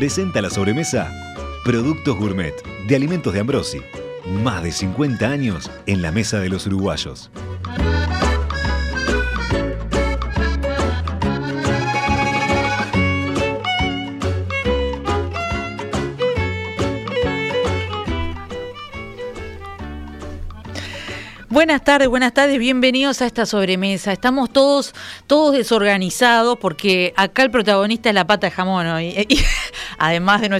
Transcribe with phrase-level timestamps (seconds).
[0.00, 1.12] Presenta la sobremesa
[1.62, 2.54] Productos Gourmet
[2.88, 3.82] de Alimentos de Ambrosi.
[4.42, 7.30] Más de 50 años en la mesa de los uruguayos.
[21.50, 24.12] Buenas tardes, buenas tardes, bienvenidos a esta sobremesa.
[24.12, 24.94] Estamos todos,
[25.26, 29.26] todos desorganizados porque acá el protagonista es la pata de jamón hoy.
[30.00, 30.50] además de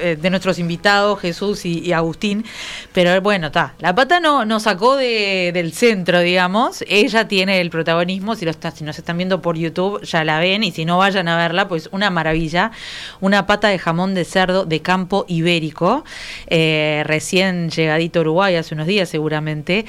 [0.00, 2.44] eh, de nuestros invitados, Jesús y, Agustín.
[2.92, 3.74] Pero bueno, está.
[3.78, 6.84] La pata no, nos sacó del centro, digamos.
[6.86, 8.36] Ella tiene el protagonismo.
[8.36, 10.62] Si, lo está, si nos están viendo por YouTube, ya la ven.
[10.62, 12.70] Y si no vayan a verla, pues una maravilla.
[13.20, 16.04] Una pata de jamón de cerdo de campo ibérico.
[16.48, 19.86] Eh, recién llegadito a Uruguay hace unos días, seguramente.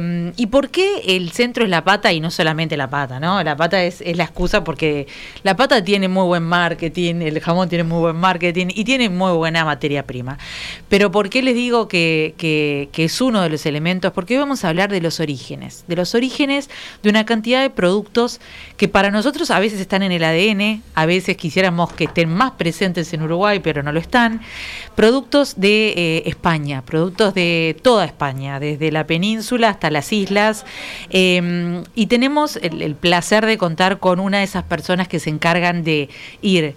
[0.00, 3.20] Em, ¿Y por qué el centro es la pata y no solamente la pata?
[3.20, 3.42] ¿no?
[3.42, 5.06] La pata es, la excusa porque
[5.42, 9.32] la pata tiene muy buen marketing, el jamón tiene muy buen marketing y tiene muy
[9.32, 10.38] buena materia prima.
[10.88, 12.34] Pero ¿por qué les digo que,
[12.96, 14.12] es uno de los elementos?
[14.12, 16.70] Porque hoy vamos a hablar de los orígenes, de los orígenes
[17.02, 18.40] de una cantidad de productos
[18.76, 22.52] que para nosotros a veces están en el ADN, a veces quisiéramos que estén más
[22.52, 24.40] presentes en Uruguay, pero no lo están.
[24.94, 30.64] Productos de eh, España, productos de toda España, desde la península hasta las islas.
[31.10, 35.84] Em, y tenemos el placer de contar con una de esas personas que se encargan
[35.84, 36.08] de
[36.42, 36.74] ir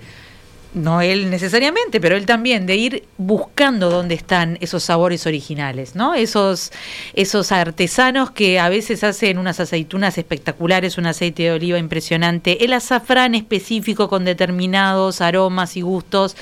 [0.73, 6.15] no él necesariamente, pero él también, de ir buscando dónde están esos sabores originales, ¿no?
[6.15, 6.71] Esos,
[7.13, 12.73] esos artesanos que a veces hacen unas aceitunas espectaculares, un aceite de oliva impresionante, el
[12.73, 16.35] azafrán específico con determinados aromas y gustos.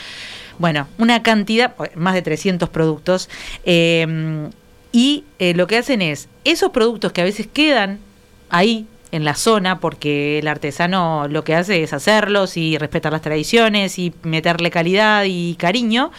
[0.60, 3.30] Bueno, una cantidad, más de 300 productos.
[3.66, 4.50] Eh,
[4.92, 8.00] y eh, lo que hacen es, esos productos que a veces quedan
[8.50, 13.22] ahí en la zona porque el artesano lo que hace es hacerlos y respetar las
[13.22, 16.12] tradiciones y meterle calidad y cariño,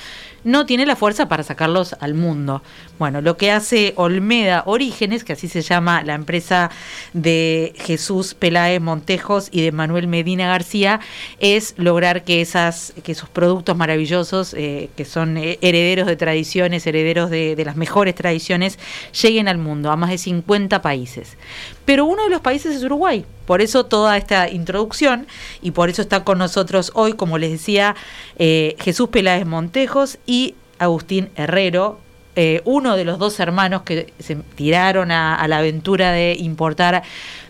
[0.44, 2.62] no tiene la fuerza para sacarlos al mundo.
[3.02, 6.70] Bueno, lo que hace Olmeda Orígenes, que así se llama la empresa
[7.12, 11.00] de Jesús Peláez Montejos y de Manuel Medina García,
[11.40, 17.28] es lograr que, esas, que esos productos maravillosos, eh, que son herederos de tradiciones, herederos
[17.28, 18.78] de, de las mejores tradiciones,
[19.20, 21.36] lleguen al mundo, a más de 50 países.
[21.84, 23.24] Pero uno de los países es Uruguay.
[23.46, 25.26] Por eso toda esta introducción
[25.60, 27.96] y por eso está con nosotros hoy, como les decía,
[28.38, 31.98] eh, Jesús Peláez Montejos y Agustín Herrero,
[32.36, 37.02] eh, uno de los dos hermanos que se tiraron a, la aventura de importar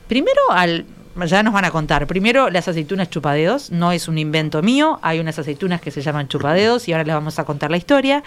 [0.09, 0.85] primero al
[1.27, 2.07] ya nos van a contar.
[2.07, 6.29] Primero, las aceitunas chupadedos, no es un invento mío, hay unas aceitunas que se llaman
[6.29, 8.23] chupadedos y ahora les vamos a contar la historia.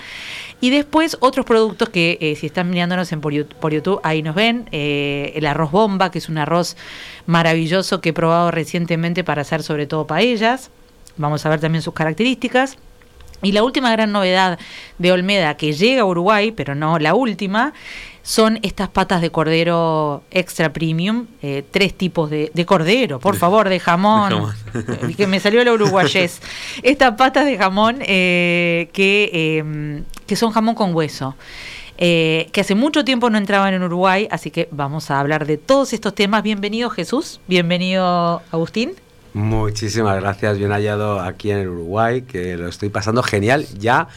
[0.62, 4.70] Y después otros productos que eh, si están mirándonos en por, YouTube, ahí nos ven.
[4.72, 6.78] Eh, el arroz bomba, que es un arroz
[7.26, 10.70] maravilloso que he probado recientemente para hacer sobre todo paellas.
[11.18, 12.78] Vamos a ver también sus características.
[13.46, 14.58] Y la última gran novedad
[14.98, 17.74] de Olmeda que llega a Uruguay, pero no la última,
[18.24, 23.80] son estas patas de cordero extra premium, eh, tres tipos de, cordero, por favor, de
[23.80, 26.42] jamón, eh, que me salió la uruguayés.
[26.84, 31.36] estas patas de jamón eh, que, em, que son jamón con hueso.
[31.98, 35.94] que hace mucho tiempo no entraban en Uruguay, así que vamos a hablar de todos
[35.94, 36.42] estos temas.
[36.42, 39.05] Bienvenido Jesús, bienvenido Agustín.
[39.36, 43.68] Muchísimas gracias, bien hallado aquí en el Uruguay, que lo estoy pasando genial.
[43.78, 44.08] Ya,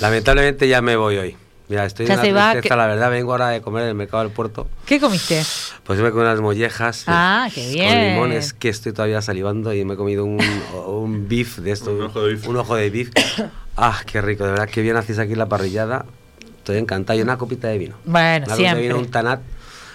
[0.00, 1.36] lamentablemente ya me voy hoy.
[1.68, 4.30] Mira, estoy en la tristeza, la verdad, vengo ahora de comer en el mercado del
[4.32, 4.68] puerto.
[4.86, 5.42] ¿Qué comiste?
[5.82, 7.02] Pues me comí unas mollejas.
[7.08, 7.88] Ah, qué bien.
[7.88, 10.38] Con limones, que estoy todavía salivando y me he comido un,
[10.86, 11.90] un beef de esto.
[11.90, 12.46] un ojo de beef.
[12.46, 13.10] Un ojo de beef.
[13.76, 16.06] Ah, qué rico, de verdad, qué bien hacéis aquí la parrillada.
[16.58, 17.18] Estoy encantado.
[17.18, 17.96] Y una copita de vino.
[18.04, 18.82] Bueno, una siempre.
[18.82, 19.40] de vino, un tanat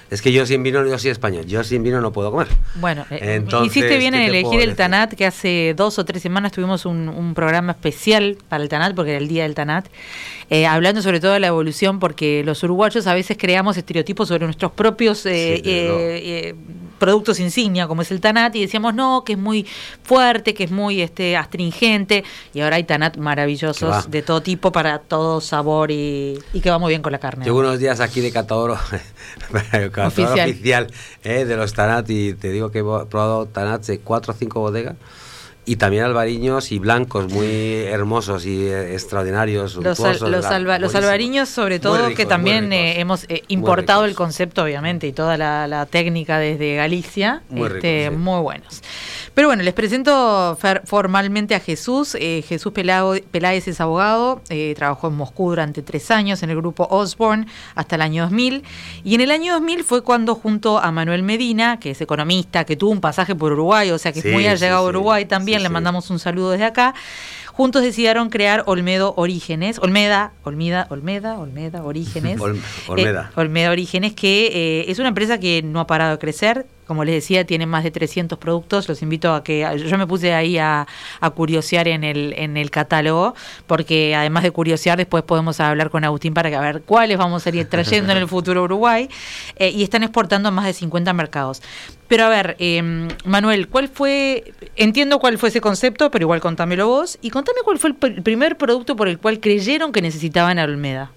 [0.10, 2.48] es que yo sin vino, yo soy español, yo sin vino no puedo comer.
[2.76, 6.86] Bueno, eh, hiciste bien en elegir el Tanat, que hace dos o tres semanas tuvimos
[6.86, 9.88] un, programa especial para el Tanat, porque era el día del Tanat,
[10.50, 14.46] eh, hablando sobre todo de la evolución, porque los uruguayos a veces creamos estereotipos sobre
[14.46, 15.26] nuestros propios...
[15.26, 16.56] Eh,
[16.98, 19.66] productos insignia como es el Tanat y decíamos no, que es muy
[20.04, 22.24] fuerte, que es muy este astringente
[22.54, 26.90] y ahora hay Tanat maravillosos de todo tipo para todo sabor y, que va muy
[26.90, 27.46] bien con la carne.
[27.46, 28.72] Llevo unos días aquí de catador,
[30.06, 30.88] oficial,
[31.24, 34.60] eh, de los Tanat y te digo que he probado Tanat de cuatro o cinco
[34.60, 34.96] bodegas
[35.68, 39.76] y también albariños y blancos muy hermosos y eh, extraordinarios.
[39.76, 45.12] Los, los, albariños sobre todo que también eh, hemos eh, importado el concepto obviamente y
[45.12, 48.82] toda la, técnica desde Galicia, muy, este, muy buenos.
[49.34, 52.18] Pero bueno, les presento formalmente a Jesús.
[52.20, 54.42] Jesús Peláez es abogado,
[54.76, 58.64] trabajó en Moscú durante tres años en el grupo Osborne hasta el año 2000
[59.04, 62.76] y en el año 2000 fue cuando junto a Manuel Medina, que es economista, que
[62.76, 65.70] tuvo un pasaje por Uruguay, o sea que es muy allegado a Uruguay también, le
[65.70, 66.94] mandamos un saludo desde acá.
[67.54, 72.40] Juntos decidieron crear Olmedo Orígenes, Olmeda, Olmeda, Olmeda, Olmeda Orígenes.
[72.88, 73.32] Olmeda.
[73.32, 77.04] Eh, Olmeda Orígenes, que eh, es una empresa que no ha parado de crecer, como
[77.04, 78.88] les decía, tiene más de 300 productos.
[78.88, 79.68] Los invito a que.
[79.86, 80.88] Yo me puse ahí a,
[81.36, 83.36] curiosear en el, en el catálogo,
[83.68, 87.50] porque además de curiosear, después podemos hablar con Agustín para que ver cuáles vamos a
[87.50, 89.10] ir trayendo en el futuro Uruguay.
[89.58, 91.62] Eh, y están exportando a más de 50 mercados.
[92.08, 94.54] Pero a ver, eh, Manuel, ¿cuál fue.
[94.78, 97.20] Entiendo cuál fue ese concepto, pero igual contámelo vos.
[97.22, 101.12] Y contame cuál fue el primer producto por el cual creyeron que necesitaban a Olmeda.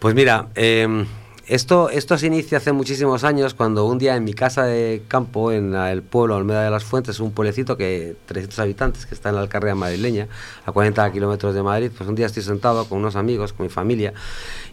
[0.00, 1.06] Pues mira, eh
[1.46, 5.52] esto, esto se inicia hace muchísimos años cuando un día en mi casa de campo,
[5.52, 9.36] en el pueblo Almeda de las Fuentes, un pueblecito que 300 habitantes que está en
[9.36, 10.28] la Alcarrea madrileña,
[10.64, 13.70] a 40 kilómetros de Madrid, pues un día estoy sentado con unos amigos, con mi
[13.70, 14.14] familia,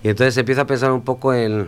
[0.04, 1.68] y entonces empiezo a pensar un poco en,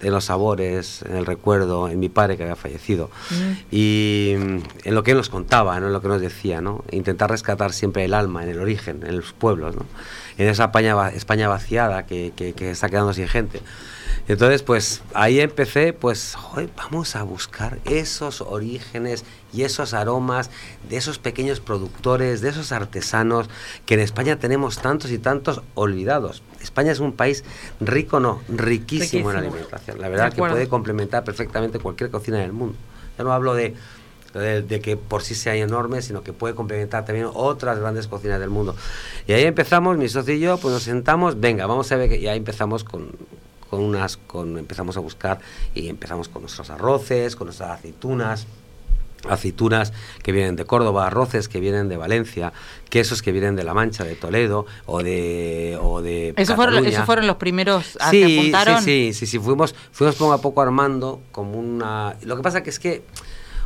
[0.00, 3.52] en los sabores, en el recuerdo, en mi padre que había fallecido mm.
[3.70, 6.84] y en lo que él nos contaba, en lo que nos decía, ¿no?
[6.90, 9.84] intentar rescatar siempre el alma, en el origen, en los pueblos, ¿no?
[10.36, 13.60] en esa España, España vaciada que, que, que está quedando sin gente.
[14.28, 16.36] Entonces, pues ahí empecé, pues,
[16.76, 20.50] vamos a buscar esos orígenes y esos aromas
[20.90, 23.48] de esos pequeños productores, de esos artesanos,
[23.86, 26.42] que en España tenemos tantos y tantos olvidados.
[26.60, 27.42] España es un país
[27.80, 29.98] rico, no, riquísimo, en alimentación.
[29.98, 32.76] La verdad que puede complementar perfectamente cualquier cocina del mundo.
[33.16, 33.74] Ya no hablo de,
[34.34, 38.50] de, que por sí sea enorme, sino que puede complementar también otras grandes cocinas del
[38.50, 38.76] mundo.
[39.26, 42.18] Y ahí empezamos, mi socio y yo, pues nos sentamos, venga, vamos a ver, que,
[42.18, 43.16] y ahí empezamos con,
[43.68, 45.38] con unas, con, empezamos a buscar
[45.74, 48.46] y empezamos con nuestros arroces, con nuestras aceitunas,
[49.28, 49.92] aceitunas
[50.22, 52.52] que vienen de Córdoba, arroces que vienen de Valencia,
[52.88, 57.04] quesos que vienen de La Mancha, de Toledo o de o de ¿Esos fueron, ¿Esos
[57.04, 58.82] fueron los primeros a sí, apuntaron?
[58.82, 62.16] Sí, sí, sí, fuimos, fuimos poco a poco armando como una...
[62.22, 63.02] Lo que pasa que es que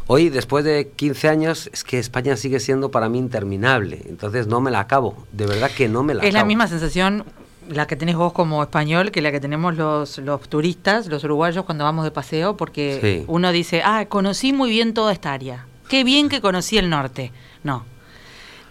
[0.07, 4.61] hoy, después de 15 años, es que España sigue siendo para mí interminable, entonces no
[4.61, 6.29] me la acabo, de verdad que no me la acabo.
[6.29, 7.25] Es la misma sensación
[7.69, 11.65] la que tenés vos como español que la que tenemos los, los turistas, los uruguayos
[11.65, 16.05] cuando vamos de paseo, porque uno dice, ah, conocí muy bien toda esta área, qué
[16.05, 17.33] bien que conocí el norte.
[17.63, 17.85] No.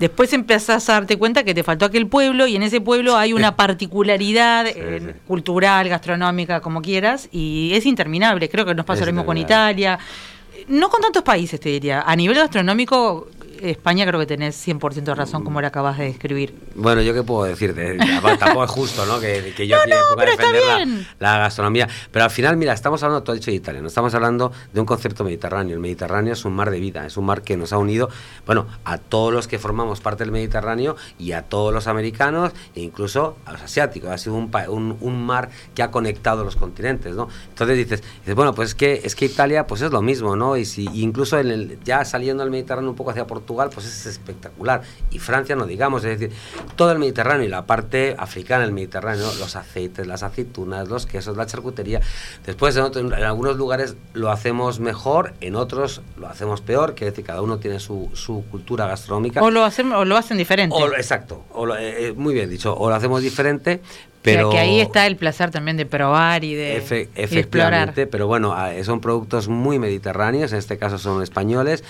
[0.02, 3.34] Después empezás a darte cuenta que te faltó aquel pueblo y en ese pueblo hay
[3.34, 8.50] una particularidad eh, cultural, gastronómica, como quieras, y es interminable.
[8.50, 10.00] Creo que nos pasa lo mismo con Italia.
[10.68, 12.02] No con tantos países, te diría.
[12.02, 13.28] A nivel gastronómico,
[13.62, 16.56] España creo que tenés 100% de razón como lo acabas de describir.
[16.75, 17.98] Bueno, yo qué puedo decirte,
[18.40, 19.19] tampoco es justo, ¿no?
[19.19, 20.62] Que, yo no, no, defender
[21.19, 21.88] la, gastronomía.
[22.12, 24.86] Pero al final, mira, estamos hablando, todo dicho de Italia, no estamos hablando de un
[24.86, 25.74] concepto mediterráneo.
[25.75, 28.10] El Mediterráneo es un mar de vida, es un mar que nos ha unido,
[28.46, 32.81] bueno, a todos los que formamos parte del Mediterráneo y a todos los americanos e
[32.81, 34.10] incluso a los asiáticos.
[34.10, 37.30] Ha sido un, un, mar que ha conectado los continentes, ¿no?
[37.50, 40.58] Entonces dices, dices, bueno, pues es que, es que Italia pues es lo mismo, ¿no?
[40.58, 44.05] Y si incluso en el, ya saliendo del Mediterráneo un poco hacia Portugal, pues es
[44.05, 44.81] espectacular.
[45.12, 46.36] Y Francia, no digamos, es decir,
[46.75, 51.38] todo el Mediterráneo y la parte africana del Mediterráneo, los aceites, las aceitunas, los quesos,
[51.38, 52.01] la charcutería.
[52.46, 57.25] Después, en, algunos lugares lo hacemos mejor, en otros lo hacemos peor, que es decir,
[57.25, 59.41] cada uno tiene su, su cultura gastronómica.
[59.41, 60.75] O lo hacen, o lo hacen diferente.
[60.98, 61.43] exacto,
[61.77, 63.81] eh, eh, muy bien dicho, o lo hacemos diferente,
[64.22, 67.94] pero, que ahí está el placer también de probar y de, explorar.
[67.94, 71.84] Pero bueno, ah, son productos muy mediterráneos, en este caso son españoles,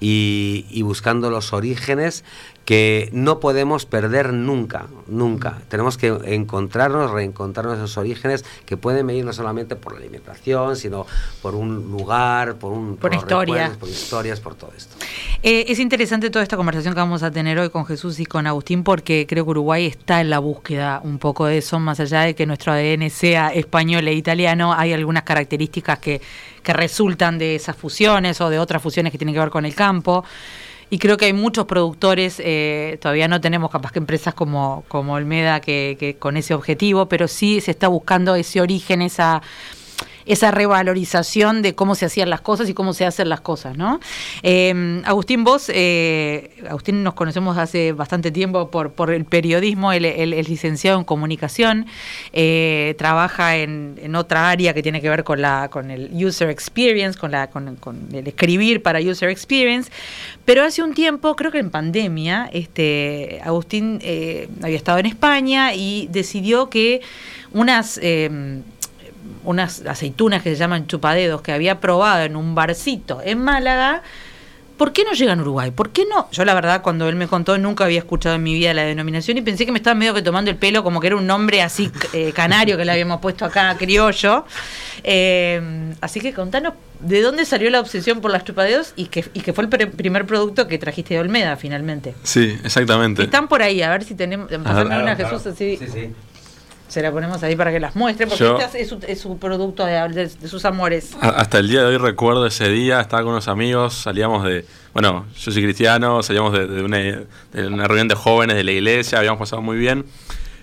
[0.00, 2.24] y, y buscando los orígenes
[2.68, 5.56] que no podemos perder nunca, nunca.
[5.70, 11.06] Tenemos que encontrarnos, reencontrarnos esos orígenes que pueden venir no solamente por la alimentación, sino
[11.40, 14.96] por un lugar, por un por, historias, por historias, por todo esto.
[15.42, 18.46] Eh, es interesante toda esta conversación que vamos a tener hoy con Jesús y con
[18.46, 22.20] Agustín porque creo que Uruguay está en la búsqueda un poco de eso, más allá
[22.20, 26.20] de que nuestro ADN sea español e italiano, hay algunas características que,
[26.62, 29.74] que resultan de esas fusiones o de otras fusiones que tienen que ver con el
[29.74, 30.22] campo
[30.90, 35.14] y creo que hay muchos productores, eh, todavía no tenemos capaz que empresas como, como
[35.14, 39.42] Olmeda que, que, con ese objetivo, pero sí se está buscando ese origen, esa
[40.28, 43.98] esa revalorización de cómo se hacían las cosas y cómo se hacen las cosas, ¿no?
[44.42, 50.04] Eh, Agustín, vos, eh, Agustín nos conocemos hace bastante tiempo por, por el periodismo, él,
[50.04, 51.86] es licenciado en comunicación,
[52.32, 57.18] eh, trabaja en, otra área que tiene que ver con, la, con el user experience,
[57.18, 57.78] con, la, con,
[58.12, 59.90] el escribir para user experience,
[60.44, 64.00] pero hace un tiempo, creo que en pandemia, este, Agustín
[64.62, 67.00] había estado en España y decidió que
[67.52, 67.98] unas
[69.44, 74.02] unas aceitunas que se llaman chupadedos que había probado en un barcito en Málaga.
[74.76, 75.72] ¿Por qué no llegan a Uruguay?
[75.72, 76.30] ¿Por qué no?
[76.30, 79.36] Yo la verdad cuando él me contó nunca había escuchado en mi vida la denominación
[79.36, 81.62] y pensé que me estaba medio que tomando el pelo como que era un nombre
[81.62, 84.44] así eh, canario que le habíamos puesto acá, criollo.
[85.02, 89.40] Eh, así que contanos de dónde salió la obsesión por las chupadedos y que, y
[89.40, 92.14] que fue el primer producto que trajiste de Olmeda finalmente.
[92.22, 93.24] Sí, exactamente.
[93.24, 94.48] Están por ahí, a ver si tenemos...
[94.52, 95.76] una Jesús así.
[95.76, 96.12] Sí, sí
[96.88, 100.64] se la ponemos ahí para que las muestre, porque este es su, producto de, sus
[100.64, 101.16] amores.
[101.20, 104.64] Hasta el día de hoy recuerdo ese día, estaba con unos amigos, salíamos de,
[104.94, 109.62] bueno, yo soy cristiano, salíamos de, una, reunión de jóvenes de la iglesia, habíamos pasado
[109.62, 110.06] muy bien.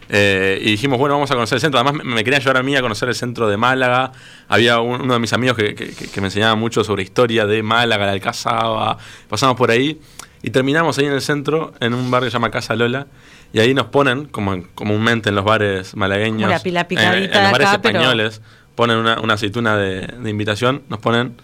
[0.07, 1.79] Eh, y dijimos, bueno, vamos a conocer el centro.
[1.79, 4.11] Además, me, querían llevar a mí a conocer el centro de Málaga.
[4.47, 8.11] Había uno de mis amigos que, que, me enseñaba mucho sobre historia de Málaga, la
[8.11, 8.97] Alcazaba.
[9.27, 9.99] Pasamos por ahí
[10.43, 13.07] y terminamos ahí en el centro, en un barrio que se llama Casa Lola.
[13.55, 18.41] Y ahí nos ponen, como comúnmente en los bares malagueños, la, en, los bares españoles,
[18.75, 21.37] ponen una, aceituna de, invitación, nos ponen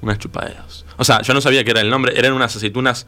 [0.00, 0.84] unas chupadeos.
[0.96, 3.06] O sea, yo no sabía que era el nombre, eran unas aceitunas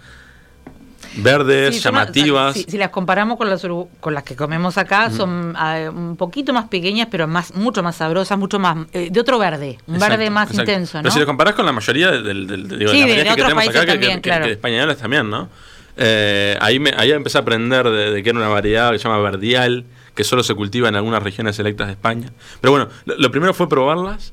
[1.17, 2.55] verdes, llamativas.
[2.55, 3.67] si, las comparamos con las,
[3.99, 7.97] con las que comemos acá, son ah, un poquito más pequeñas, pero más mucho más
[7.97, 11.03] sabrosas, mucho más eh, de otro verde, un verde más intenso, ¿no?
[11.03, 14.21] Pero si lo comparás con la mayoría del, del, de, que tenemos acá, también, que,
[14.21, 14.45] claro.
[14.45, 15.49] españoles también, ¿no?
[15.97, 19.21] Eh, ahí, me, ahí empecé a aprender de, que era una variedad que se llama
[19.21, 19.85] verdial,
[20.15, 22.33] que solo se cultiva en algunas regiones selectas de España.
[22.61, 24.33] Pero bueno, lo, primero fue probarlas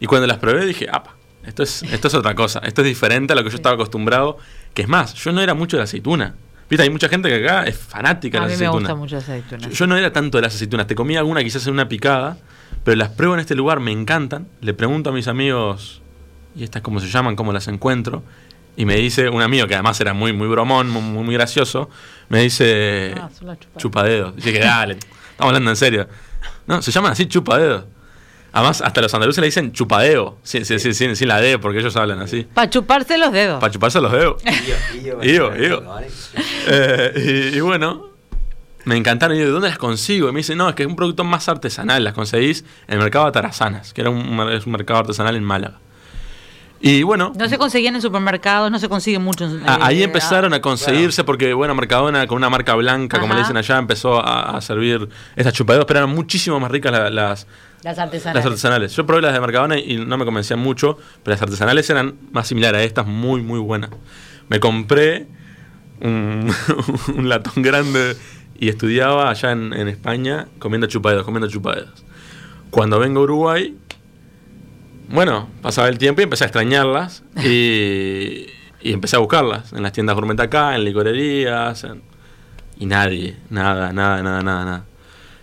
[0.00, 3.32] y cuando las probé dije, apa, esto es, esto es otra cosa, esto es diferente
[3.32, 4.38] a lo que yo estaba acostumbrado,
[4.72, 6.34] que es más, yo no era mucho de la aceituna.
[6.68, 8.68] Viste, hay mucha gente que acá es fanática de la aceituna.
[8.68, 9.68] A mí me gusta mucho la aceituna.
[9.68, 12.38] Yo, no era tanto de las aceitunas, te comía alguna quizás en una picada,
[12.84, 14.48] pero las pruebo en este lugar, me encantan.
[14.60, 16.00] Le pregunto a mis amigos,
[16.56, 17.36] ¿y estas cómo se llaman?
[17.36, 18.22] ¿Cómo las encuentro?
[18.76, 21.88] Y me dice un amigo que además era muy muy bromón, muy, muy gracioso,
[22.28, 23.28] me dice ah,
[23.76, 24.36] chupadedos.
[24.36, 26.08] Dice que dale, estamos hablando en serio.
[26.66, 27.84] No, se llaman así chupadedos.
[28.54, 32.46] Además, hasta los andaluces le dicen chupadeo, sin, sin, la D, porque ellos hablan así.
[32.54, 33.58] Para chuparse los dedos.
[33.60, 34.40] Para chuparse los dedos.
[36.66, 38.10] Eh, y, bueno,
[38.84, 39.36] me encantaron.
[39.36, 40.28] Y yo, ¿de dónde las consigo?
[40.28, 42.04] Y me dice, no, es que es un producto más artesanal.
[42.04, 45.42] Las conseguís en el mercado de Tarazanas, que era un, es un mercado artesanal en
[45.42, 45.80] Málaga.
[46.86, 47.32] Y bueno.
[47.34, 49.50] No se conseguían en supermercados, no se consiguen mucho.
[49.64, 53.40] Ah, ahí eh, empezaron a conseguirse porque, bueno, Mercadona con una marca blanca, como le
[53.40, 57.46] dicen allá, empezó a, servir estas chupaderos, pero eran muchísimo más ricas las, las,
[57.98, 58.34] artesanales.
[58.34, 58.96] las artesanales.
[58.96, 62.48] Yo probé las de Mercadona y no me convencían mucho, pero las artesanales eran más
[62.48, 63.88] similares a estas, muy, muy buenas.
[64.50, 65.26] Me compré
[66.02, 66.52] un,
[67.22, 68.14] latón grande
[68.58, 72.04] y estudiaba allá en, en España comiendo chupaderos, comiendo chupaderos.
[72.68, 73.74] Cuando vengo a Uruguay,
[75.14, 78.46] bueno, pasaba el tiempo y empecé a extrañarlas y,
[78.82, 81.86] empecé a buscarlas en las tiendas gourmet acá, en licorerías,
[82.78, 84.84] y nadie, nada, nada, nada, nada, nada.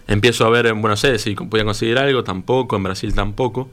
[0.07, 3.69] Empiezo a ver en Buenos Aires si podía conseguir algo, tampoco, en Brasil tampoco.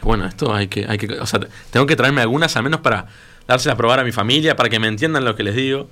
[0.00, 1.40] Y bueno, esto hay que, hay que, o sea,
[1.70, 3.06] tengo que traerme algunas al menos para
[3.46, 5.88] dárselas a probar a mi familia, para que me entiendan lo que les digo.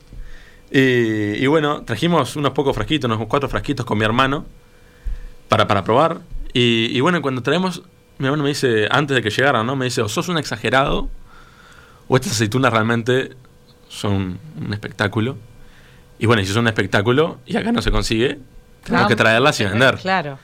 [0.70, 4.46] Y, bueno, trajimos unos pocos frasquitos, unos cuatro frasquitos con mi hermano
[5.48, 6.20] para, para probar.
[6.54, 7.82] Y, y bueno, cuando traemos
[8.18, 9.76] mi hermano me dice, antes de que llegara, ¿no?
[9.76, 11.08] Me dice, o sos un exagerado,
[12.08, 13.36] o estas aceitunas realmente
[13.88, 15.36] son un espectáculo.
[16.18, 18.38] Y bueno, y si son un espectáculo y acá no se consigue,
[18.84, 19.96] tenemos que traerlas y vender.
[19.96, 20.38] Claro.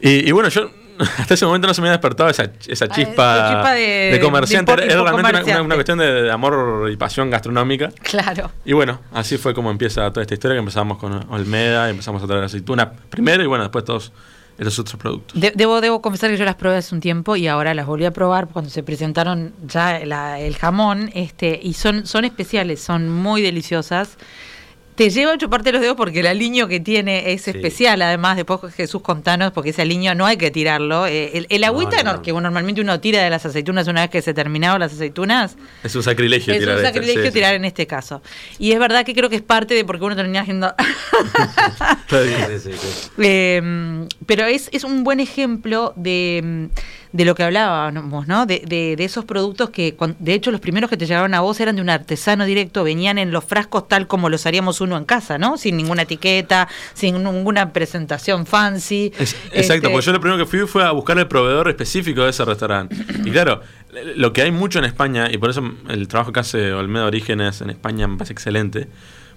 [0.00, 0.70] Y, bueno, yo
[1.18, 4.72] hasta ese momento no se me había despertado esa, esa ah, chispa, de, comerciante.
[4.72, 7.90] Era realmente una, cuestión de, amor y pasión gastronómica.
[8.02, 8.50] Claro.
[8.64, 12.26] Y bueno, así fue como empieza toda esta historia, que empezamos con Olmeda, empezamos a
[12.26, 14.12] traer aceituna primero y bueno, después todos
[14.58, 15.40] esos otros productos.
[15.54, 18.10] debo, debo confesar que yo las probé hace un tiempo y ahora las volví a
[18.10, 24.16] probar cuando se presentaron ya el jamón, este, y son, son especiales, son muy deliciosas
[24.94, 28.02] te lleva a chuparte los dedos porque el aliño que tiene es especial.
[28.02, 31.06] Además, después Jesús contanos, porque ese aliño no hay que tirarlo.
[31.06, 34.80] Eh, el, agüita que normalmente uno tira de las aceitunas una vez que se terminaron
[34.80, 35.56] las aceitunas.
[35.82, 36.76] Es un sacrilegio tirar.
[36.76, 38.22] Es un sacrilegio tirar en este caso.
[38.58, 40.74] Y es verdad que creo que es parte de porque uno termina haciendo.
[43.18, 46.68] eh, pero es, es un buen ejemplo de
[47.12, 48.46] de lo que hablábamos, ¿no?
[48.46, 51.60] De, de, de esos productos que, de hecho, los primeros que te llegaron a vos
[51.60, 55.04] eran de un artesano directo, venían en los frascos tal como los haríamos uno en
[55.04, 55.58] casa, ¿no?
[55.58, 59.12] Sin ninguna etiqueta, sin ninguna presentación fancy.
[59.18, 62.22] Es- Este, exacto, porque yo lo primero que fui fue a buscar el proveedor específico
[62.24, 62.96] de ese restaurante.
[63.24, 63.60] Y claro,
[64.16, 67.60] lo que hay mucho en España, y por eso el trabajo que hace Olmedo Orígenes
[67.60, 68.88] en España me parece excelente,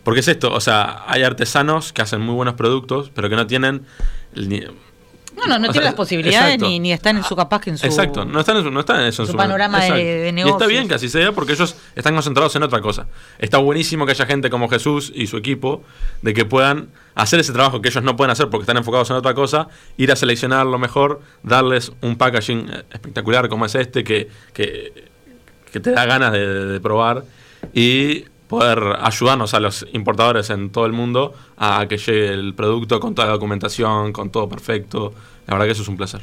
[0.03, 3.47] porque es esto, o sea, hay artesanos que hacen muy buenos productos, pero que no
[3.47, 3.81] tienen...
[5.37, 6.67] No, no, no o tiene sea, las posibilidades exacto.
[6.67, 7.85] ni, ni están en su capaz que en su.
[7.85, 9.23] Exacto, no están en, su- no están en eso.
[9.23, 12.55] en su panorama de- de Y está bien que así sea porque ellos están concentrados
[12.55, 13.07] en otra cosa.
[13.39, 15.83] Está buenísimo que haya gente como Jesús y su equipo
[16.21, 19.15] de que puedan hacer ese trabajo que ellos no pueden hacer porque están enfocados en
[19.17, 24.03] otra cosa, ir a seleccionar lo mejor, darles un packaging eh, espectacular como es este
[24.03, 25.05] que, que,
[25.71, 27.23] que te da ganas de, de- de probar
[27.73, 32.99] y poder ayudarnos a los importadores en todo el mundo a que llegue el producto
[32.99, 35.13] con toda la documentación, con todo perfecto.
[35.47, 36.21] La verdad que eso es un placer.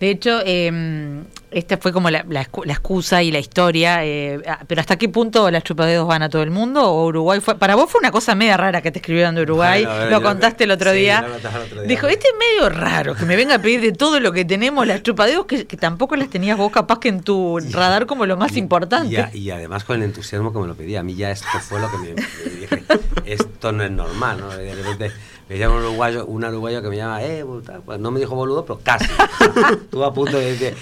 [0.00, 4.04] De hecho, eh, esta fue como la, la la excusa y la historia.
[4.04, 6.82] eh, ah, pero ¿hasta qué punto las chupadedos van a todo el mundo?
[6.84, 7.56] ¿O Uruguay fue?
[7.56, 9.84] Para vos fue una cosa media rara que te escribieron de Uruguay.
[9.84, 11.22] Bueno, a ver, lo contaste el otro sí, día.
[11.22, 11.88] lo contaste el otro día.
[11.88, 14.84] Dijo, este es medio raro que me venga a pedir de todo lo que tenemos
[14.86, 18.36] las chupadedos que, que tampoco las tenías vos capaz que en tu radar como lo
[18.36, 19.28] más Y- importante.
[19.32, 21.00] Y, además con el entusiasmo que me lo pedía.
[21.00, 22.84] A mí ya esto fue lo que me, me dije,
[23.26, 24.48] esto no es normal, ¿no?
[24.50, 25.12] De repente
[25.54, 28.34] me llama un uruguayo, un uruguayo que me llama, eh, puta, pues no me dijo
[28.34, 29.04] boludo, pero casi.
[29.72, 30.74] Estuvo a punto de decir,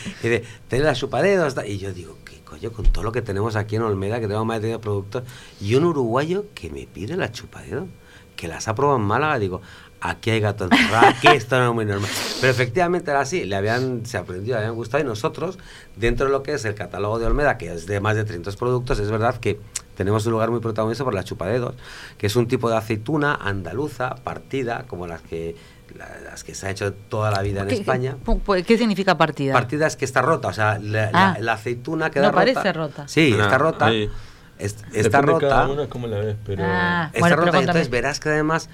[0.70, 1.54] de, la chupadedos.
[1.54, 1.66] tal.
[1.66, 2.72] Y yo digo, ¿qué coño?
[2.72, 5.24] Con todo lo que tenemos aquí en Olmeda, que tenemos más de 30 productos,
[5.60, 7.86] y un uruguayo que me pide la chupadedos,
[8.34, 9.60] que las ha probado en Málaga, digo,
[10.00, 12.10] aquí hay gato encerrado, aquí esto no es muy normal.
[12.40, 15.58] Pero efectivamente era así, le habían, se aprendió, le habían gustado y nosotros,
[15.96, 18.56] dentro de lo que es el catálogo de Olmeda, que es de más de 300
[18.56, 19.60] productos, es verdad que
[19.96, 21.74] tenemos un lugar muy protagonista por la chupadedos,
[22.18, 25.54] que es un tipo de aceituna andaluza, partida, como las que,
[25.96, 28.16] la- las que se ha hecho toda la vida en ¿Qué, España.
[28.46, 29.52] qué- ¿Qué significa partida?
[29.52, 31.34] Partida es que está rota, o sea, la, Ah.
[31.36, 32.40] la- la aceituna queda No rota.
[32.40, 33.08] parece rota.
[33.08, 33.86] Sí, Ah, está rota.
[33.86, 34.10] ahí.
[34.58, 35.68] Es- está rota.
[35.88, 36.62] cómo la ves, pero...
[36.64, 37.06] Ah.
[37.12, 37.62] Está Bueno, pero rota y contame.
[37.64, 38.70] entonces verás que además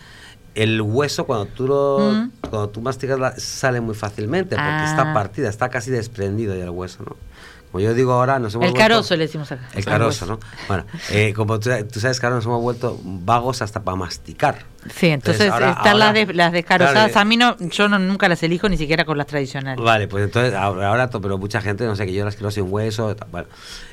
[0.55, 2.31] el hueso cuando tú lo, Mm.
[2.51, 4.87] cuando tú masticas la- sale muy fácilmente porque Ah.
[4.89, 7.17] está partida, está casi desprendido ya el hueso, ¿no?
[7.71, 9.69] Como yo digo ahora, nos hemos El vuelto- carozo le decimos acá.
[9.75, 10.41] El carozo, ¿no?
[10.69, 14.65] Bueno, eh, como tú, tú sabes que ahora nos hemos vuelto vagos hasta para masticar.
[14.95, 17.11] Sí, entonces, ahora- están las, de, las descarozadas.
[17.13, 19.85] claro, a mí no, yo no, nunca las elijo ni siquiera con las tradicionales.
[19.85, 22.73] Vale, pues entonces ahora, ahora pero mucha gente, no sé, que yo las quiero sin
[22.73, 23.49] hueso, bueno,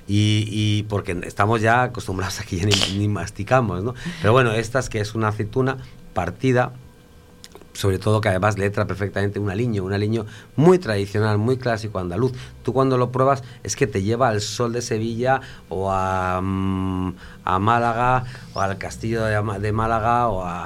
[0.08, 3.94] y, y porque estamos ya acostumbrados a que ya ni, ni masticamos, ¿no?
[4.22, 5.78] Pero bueno, estas que es una aceituna
[6.14, 6.72] partida,
[7.76, 12.00] sobre todo que además le entra perfectamente un aliño, un aliño muy tradicional, muy clásico
[12.00, 12.32] andaluz.
[12.64, 17.14] Tú cuando lo pruebas es que te lleva al sol de Sevilla o a, mm,
[17.44, 20.66] a Málaga o al castillo de, Málaga o a,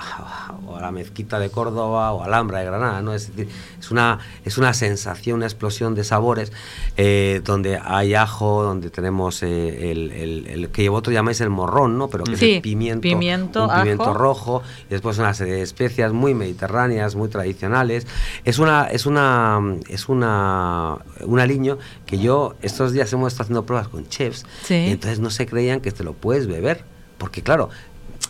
[0.66, 3.14] o a la mezquita de Córdoba o a Alhambra de Granada, ¿no?
[3.14, 6.52] Es decir, es una, es una sensación, una explosión de sabores
[6.96, 11.98] eh, donde hay ajo, donde tenemos eh, el, el- el que vosotros llamáis el morrón,
[11.98, 12.08] ¿no?
[12.10, 16.14] Pero que es el pimiento, pimiento, un pimiento rojo y después una serie de especias
[16.14, 18.06] muy mediterráneas, muy tradicionales.
[18.46, 23.66] Es una es una es una un aliño que yo estos días hemos estado haciendo
[23.66, 24.76] pruebas con chefs Sí.
[24.76, 26.84] y entonces no se creían que te lo puedes beber,
[27.18, 27.70] porque claro,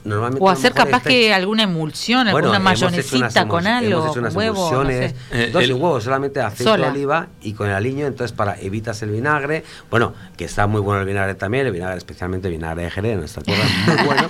[0.06, 4.20] normalmente O hacer capaz este- que alguna emulsión, bueno, alguna mayonesita con algo, hemos hecho
[4.20, 5.16] unas huevo, no sé.
[5.32, 6.86] Eh, dos el- sin huevo, solamente aceite Sola.
[6.86, 10.80] de oliva y con el aliño, entonces para evitas el vinagre, bueno, que está muy
[10.80, 14.06] bueno el vinagre también, el vinagre especialmente el vinagre de Jerez, nuestra tierra es muy
[14.06, 14.28] bueno,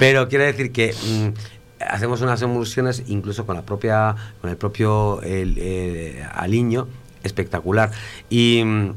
[0.00, 1.28] pero quiere decir que mm,
[1.88, 6.88] hacemos unas emulsiones incluso con la propia, con el propio el, eh, aliño,
[7.22, 7.90] espectacular
[8.28, 8.90] y mm,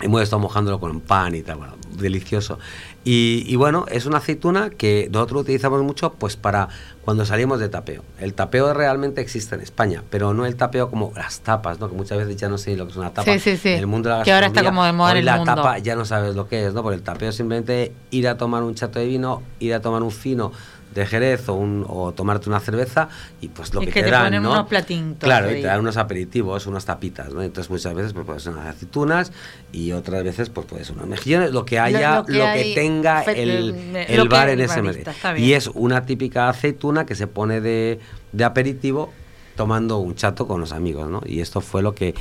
[0.00, 2.58] hemos estado mojándolo con pan y tal, bueno, delicioso.
[3.06, 6.68] Y, y bueno, es una aceituna que nosotros utilizamos mucho pues para
[7.04, 8.02] cuando salimos de tapeo.
[8.18, 11.90] El tapeo realmente existe en España, pero no el tapeo como las tapas, ¿no?
[11.90, 13.30] Que muchas veces ya no sé lo que es una tapa.
[13.30, 13.68] Sí, sí, sí.
[13.70, 15.54] En el mundo de la Que ahora está como de moda en el la mundo.
[15.54, 16.82] tapa ya no sabes lo que es, ¿no?
[16.82, 20.02] Porque el tapeo es simplemente ir a tomar un chato de vino, ir a tomar
[20.02, 20.52] un fino
[20.94, 23.08] de Jerez o, un, o tomarte una cerveza
[23.40, 24.52] y pues lo que, que te dan, ponen ¿no?
[24.52, 27.42] unos platintos Claro, y te dan unos aperitivos, unas tapitas, ¿no?
[27.42, 29.32] Entonces muchas veces pues, pueden ser unas aceitunas
[29.72, 32.50] y otras veces pues puede ser unos mejillones, lo que haya, lo que lo que,
[32.50, 35.04] hay- tenga el, el lo bar en ese bien.
[35.38, 37.98] Y es una típica aceituna que se pone de,
[38.32, 39.12] de aperitivo
[39.56, 41.22] tomando un chato con los amigos, ¿no?
[41.24, 42.14] Y esto fue lo que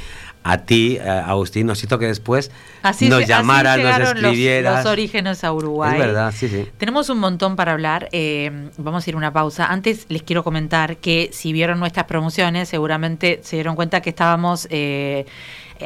[0.44, 2.52] a ti, eh, Agustín, nos hizo que después
[2.82, 4.84] Así, nos así llamaras, nos llegaron los- escribieras.
[4.84, 5.94] Los, orígenes a Uruguay.
[5.94, 6.68] Es verdad, sí, sí.
[6.78, 8.10] Tenemos un montón para hablar.
[8.12, 9.68] eh, vamos a ir a una pausa.
[9.68, 14.68] Antes les quiero comentar que si vieron nuestras promociones, seguramente se dieron cuenta que estábamos
[14.70, 15.26] eh,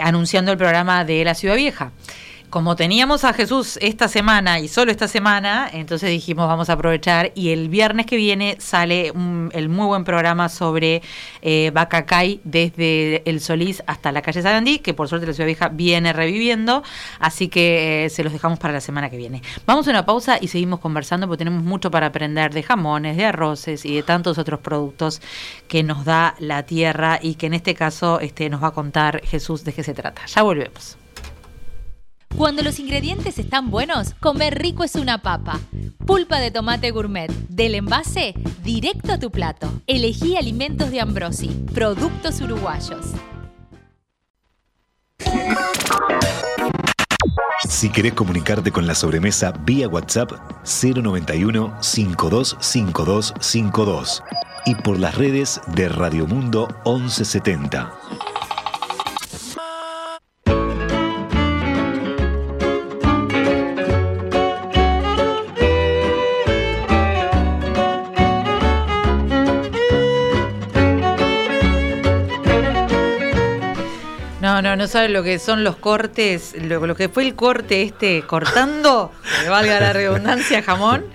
[0.02, 1.92] anunciando el programa de la Ciudad Vieja.
[2.50, 7.32] Como teníamos a Jesús esta semana y solo esta semana, entonces dijimos vamos a aprovechar
[7.36, 9.08] y el viernes que viene sale
[9.52, 11.02] el muy buen programa sobre
[11.42, 15.68] eh, Bacacay desde el Solís hasta la calle Sarandí, que por suerte la Ciudad Vieja
[15.68, 16.84] viene reviviendo,
[17.20, 19.42] así que eh, se los dejamos para la semana que viene.
[19.66, 23.26] Vamos a una pausa y seguimos conversando porque tenemos mucho para aprender de jamones, de
[23.26, 25.22] arroces y de tantos otros productos
[25.68, 29.22] que nos da la tierra y que en este caso este, nos va a contar
[29.26, 30.26] Jesús de qué se trata.
[30.28, 30.98] Ya volvemos.
[32.38, 35.60] Cuando los ingredientes están buenos, comer rico es una papa.
[36.06, 39.68] Pulpa de tomate gourmet, del envase directo a tu plato.
[39.88, 43.08] Elegí alimentos de Ambrosi, productos uruguayos.
[47.68, 54.22] Si querés comunicarte con la sobremesa vía WhatsApp 091 525252
[54.68, 57.92] y por las redes de Radio Mundo 1170.
[74.78, 78.22] No, no, no sabe lo que son los cortes, lo, que fue el corte este
[78.22, 79.12] cortando,
[79.42, 81.06] que valga la redundancia, jamón.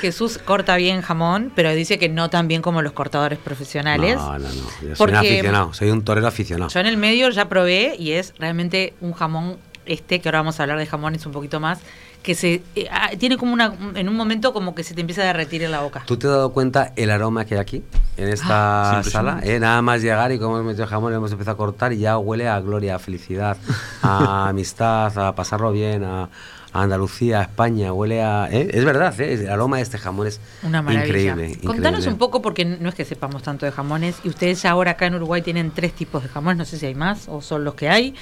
[0.00, 4.16] Jesús corta bien jamón, pero dice que no tan bien como los cortadores profesionales.
[4.16, 4.96] No, no, no.
[4.96, 6.70] soy un aficionado, soy un torero aficionado.
[6.70, 10.58] Yo en el medio ya probé y es realmente un jamón, este, que ahora vamos
[10.58, 11.80] a hablar de jamones un poquito más,
[12.22, 15.22] que se eh, ah, tiene como una en un momento como que se te empieza
[15.22, 16.02] a derretir en la boca.
[16.06, 17.82] ¿Tú te has dado cuenta el aroma que hay aquí
[18.16, 19.40] en esta ah, sala?
[19.42, 22.18] Eh, nada más llegar y como hemos metido jamón hemos empezado a cortar y ya
[22.18, 23.56] huele a gloria, a felicidad,
[24.02, 26.28] a amistad, a pasarlo bien, a,
[26.72, 28.48] Andalucía, a España, huele a...
[28.48, 28.68] ¿eh?
[28.72, 32.94] Es verdad, el aroma de este jamón es increíble, Contanos un poco, porque no es
[32.94, 36.28] que sepamos tanto de jamones, y ustedes ahora acá en Uruguay tienen tres tipos de
[36.28, 38.14] jamones, no sé si hay más o son los que hay.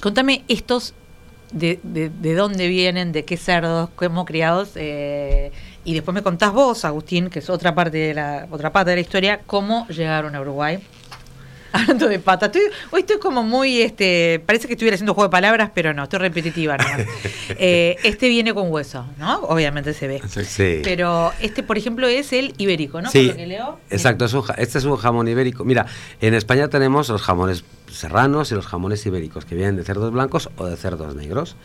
[0.00, 0.94] contame estos
[1.52, 5.52] de, de, dónde vienen, de qué cerdos, cómo criados, eh,
[5.84, 8.96] y después me contás vos, Agustín, que es otra parte de la otra parte de
[8.96, 10.78] la historia, cómo llegaron a Uruguay.
[11.72, 12.52] Hablando de pata,
[12.90, 16.18] hoy estoy como muy, este, parece que estuviera haciendo juego de palabras, pero no, estoy
[16.18, 16.76] repetitiva.
[17.58, 19.40] Eh, este viene con hueso, ¿no?
[19.42, 20.22] Obviamente se ve.
[20.46, 20.80] Sí.
[20.82, 23.10] Pero este, por ejemplo, es el ibérico, ¿no?
[23.10, 23.32] Sí,
[23.90, 24.24] exacto,
[24.56, 25.64] este es un jamón ibérico.
[25.64, 25.86] Mira,
[26.20, 27.62] en España tenemos los jamones
[27.92, 31.56] serranos y los jamones ibéricos, que vienen de cerdos blancos o de cerdos negros.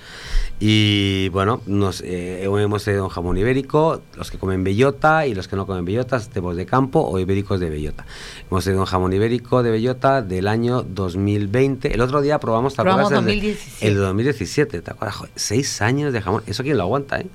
[0.60, 5.48] Y bueno, nos, eh, hemos tenido un jamón ibérico, los que comen bellota y los
[5.48, 8.06] que no comen bellota, temos de campo o ibéricos de bellota.
[8.50, 11.94] Hemos tenido un jamón ibérico de bellota del año 2020.
[11.94, 13.88] El otro día probamos, ¿te probamos 2017.
[13.88, 15.18] El, 2017, ¿te acuerdas?
[15.36, 16.44] seis años de jamón.
[16.48, 17.28] ¿Eso quién lo aguanta, eh?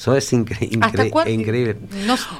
[0.00, 1.76] Eso es increíble.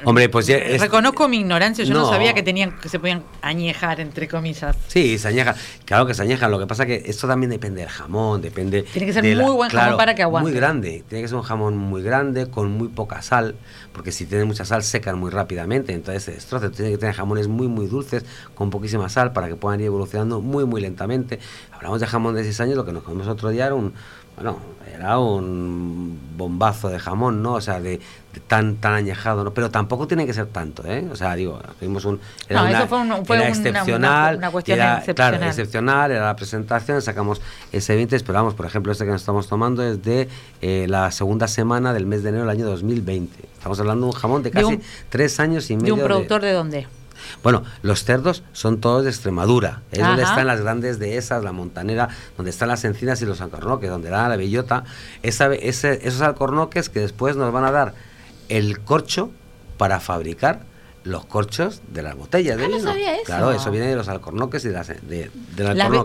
[0.03, 3.99] Hombre, pues ya Reconozco mi ignorancia, yo no, sabía que tenían que se podían añejar,
[3.99, 4.75] entre comillas.
[4.87, 5.53] Sí, se añejan.
[5.85, 8.81] Claro que se añejan, lo que pasa que esto también depende del jamón, depende...
[8.81, 10.49] Tiene que ser muy buen jamón para que aguante.
[10.49, 13.53] Muy grande, tiene que ser un jamón muy grande, con muy poca sal,
[13.93, 16.71] porque si tiene mucha sal secan muy rápidamente, entonces se destroza.
[16.71, 20.41] Tiene que tener jamones muy, muy dulces, con poquísima sal, para que puedan ir evolucionando
[20.41, 21.37] muy, muy lentamente.
[21.71, 23.93] Hablamos de jamón de 6 años, lo que nos comemos otro día era un
[24.35, 24.59] bueno,
[24.93, 27.53] era un bombazo de jamón, ¿no?
[27.53, 27.99] O sea, de,
[28.47, 29.53] tan tan añejado, ¿no?
[29.53, 31.07] Pero tampoco tiene que ser tanto, ¿eh?
[31.11, 32.87] O sea, digo, tuvimos un era, una,
[33.25, 35.31] fue excepcional, una, cuestión excepcional.
[35.31, 37.41] Claro, excepcional, era la presentación, sacamos
[37.71, 40.27] ese 20, esperamos, por ejemplo, este que nos estamos tomando es de
[40.61, 43.43] eh, la segunda semana del mes de enero del año 2020.
[43.53, 45.95] Estamos hablando de un jamón de casi tres años y medio.
[45.95, 46.87] ¿De un productor de dónde?
[47.43, 49.81] Bueno, los cerdos son todos de Extremadura.
[49.91, 53.89] Es donde están las grandes dehesas, la montanera, donde están las encinas y los alcornoques,
[53.89, 54.83] donde da la bellota.
[55.23, 57.93] Esa, esos alcornoques que después nos van a dar
[58.49, 59.31] el corcho
[59.77, 60.70] para fabricar
[61.03, 63.23] los corchos de las botellas de ah, No sabía eso.
[63.25, 65.31] Claro, eso viene de los alcornoques y de las, de,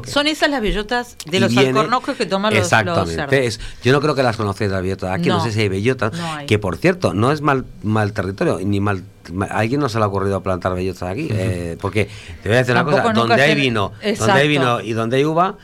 [0.07, 3.51] Son esas las bellotas de los alcornoques que toman los, exactamente,
[3.83, 5.11] yo no creo que las conocéis las bellotas.
[5.13, 6.13] Aquí no, sé si hay bellotas.
[6.47, 9.03] Que por cierto, no es mal, mal territorio, ni mal
[9.51, 12.09] alguien no se le ha ocurrido plantar bellotas aquí, eh, porque
[12.43, 15.25] te voy a decir una cosa, donde hay vino, donde hay vino y donde hay
[15.25, 15.57] uva,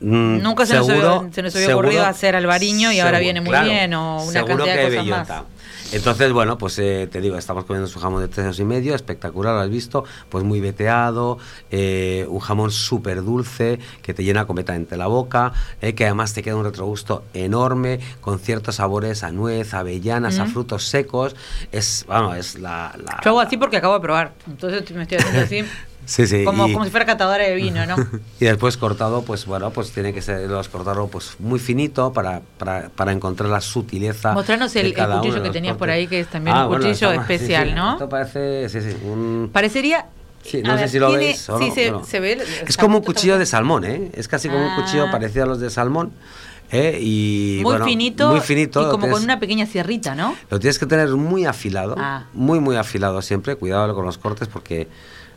[0.00, 4.44] mm, Nunca se, nos había, ocurrido hacer albariño y ahora viene muy bien o una
[4.44, 5.42] cantidad de cosas más.
[5.92, 8.94] Entonces, bueno, pues eh, te digo, estamos comiendo su jamón de tres años y medio,
[8.94, 11.38] espectacular, lo has visto, pues muy veteado,
[11.72, 16.44] eh, un jamón súper dulce que te llena completamente la boca, eh, que además te
[16.44, 21.34] queda un retrogusto enorme, con ciertos sabores a nuez, a avellanas, a frutos secos.
[21.72, 25.18] Es, bueno, es la, la Yo hago así porque acabo de probar, entonces me estoy
[25.18, 25.64] haciendo así.
[26.10, 26.42] Sí, sí.
[26.44, 27.94] Como, como si fuera catadora de vino, ¿no?
[28.40, 32.42] y después cortado, pues bueno, pues tiene que ser, los cortarlo pues muy finito para,
[32.58, 34.32] para, para encontrar la sutileza.
[34.32, 37.92] Mostrarnos el, cuchillo que tenías por ahí, que es también ah, un cuchillo especial, ¿no?
[37.92, 39.50] Esto parece, sí, sí, un...
[39.52, 40.06] Parecería
[40.42, 41.48] Sí, no sé si lo veis.
[41.58, 41.70] sí,
[42.04, 42.42] se, ve.
[42.66, 44.10] Es como un cuchillo de salmón, ¿eh?
[44.14, 45.12] Es casi como un cuchillo ah.
[45.12, 46.10] parecido a los de salmón.
[46.72, 46.98] ¿eh?
[47.00, 48.30] y Muy bueno, finito.
[48.30, 50.34] muy finito Y como tienes- con una pequeña sierrita, ¿no?
[50.50, 52.24] lo tienes que tener muy afilado, Ah.
[52.32, 53.54] muy, muy afilado siempre.
[53.54, 54.88] Cuidado con los cortes porque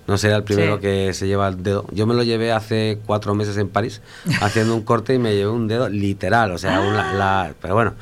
[0.07, 0.81] no será el primero Sí.
[0.81, 1.85] que se lleva el dedo.
[1.91, 4.01] Yo me lo llevé hace cuatro meses en París
[4.41, 6.51] haciendo un corte y me llevé un dedo literal.
[6.51, 7.93] O sea, una- la- pero bueno,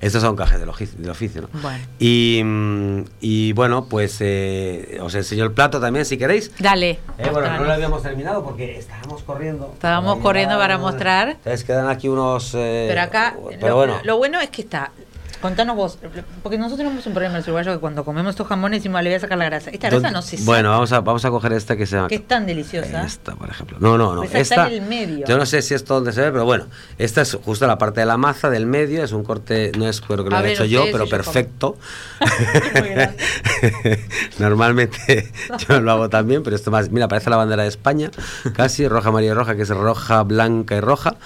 [0.00, 1.48] estos son cajes del oficio, del oficio, ¿no?
[1.60, 1.84] Bueno.
[1.98, 6.52] Y, mm, y bueno, pues eh, os enseño el plato también si queréis.
[6.60, 7.00] Dale.
[7.18, 9.70] Eh, bueno, no lo habíamos terminado porque estábamos corriendo.
[9.74, 11.30] Estábamos Para corriendo para mostrar.
[11.30, 12.52] Entonces quedan aquí unos...
[12.54, 14.92] eh, Pero acá, pero lo, bueno, lo bueno es que está.
[15.40, 15.98] Contanos vos,
[16.42, 19.10] porque nosotros tenemos un problema en el uruguayo que cuando comemos estos jamones decimos, le
[19.10, 19.70] voy a sacar la grasa.
[19.70, 21.96] Esta grasa ¿dónde- no se saca, Bueno, vamos a, vamos a coger esta que se
[21.96, 22.08] llama...
[22.08, 23.04] que es tan deliciosa.
[23.04, 23.76] Esta, por ejemplo.
[23.80, 24.22] No, no, no.
[24.24, 25.26] Esa está Esta, en el medio.
[25.26, 26.64] Yo no sé si esto donde se ve, pero bueno.
[26.98, 29.04] Esta es justo la parte de la maza del medio.
[29.04, 31.76] Es un corte, no es creo que lo A ver, hecho yo, pero perfecto.
[34.38, 35.30] Normalmente
[35.68, 36.90] yo lo hago también, pero esto más.
[36.90, 38.10] Mira, parece la bandera de España,
[38.54, 41.16] casi roja, amarilla y roja, que es roja, blanca y roja.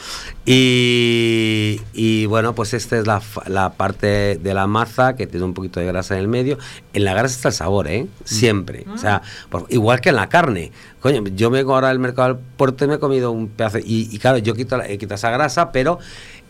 [0.44, 5.55] Y, y bueno, pues esta es la, la parte de la maza que tiene un
[5.55, 6.59] poquito de grasa en el medio.
[6.93, 8.07] En la grasa está el sabor, ¿eh?
[8.25, 8.85] Siempre.
[8.93, 10.73] O sea, por- igual que en la carne.
[11.01, 13.79] Coño, yo me ahora al mercado del puerto y me he comido un pedazo.
[13.79, 15.99] Y, y claro, yo quito, la- he quitado esa grasa, pero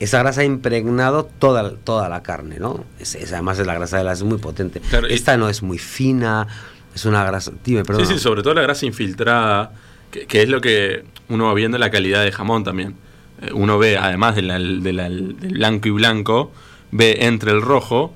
[0.01, 2.85] esa grasa ha impregnado toda, toda la carne, ¿no?
[2.99, 4.81] Es, es- además, es la grasa de la es muy potente.
[4.81, 6.47] Claro, y- Esta no es muy fina,
[6.95, 7.53] es una grasa.
[7.65, 8.07] Dime, perdón.
[8.07, 9.73] Sí, sí, sobre todo la grasa infiltrada,
[10.11, 12.95] que, que es lo que uno va viendo la calidad de jamón también.
[13.41, 16.53] Eh, uno ve, además del blanco y blanco,
[16.92, 18.14] ve entre el rojo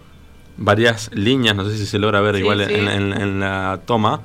[0.59, 2.73] varias líneas, no sé si se logra ver Sí, igual sí.
[2.75, 4.21] En, en- en la toma,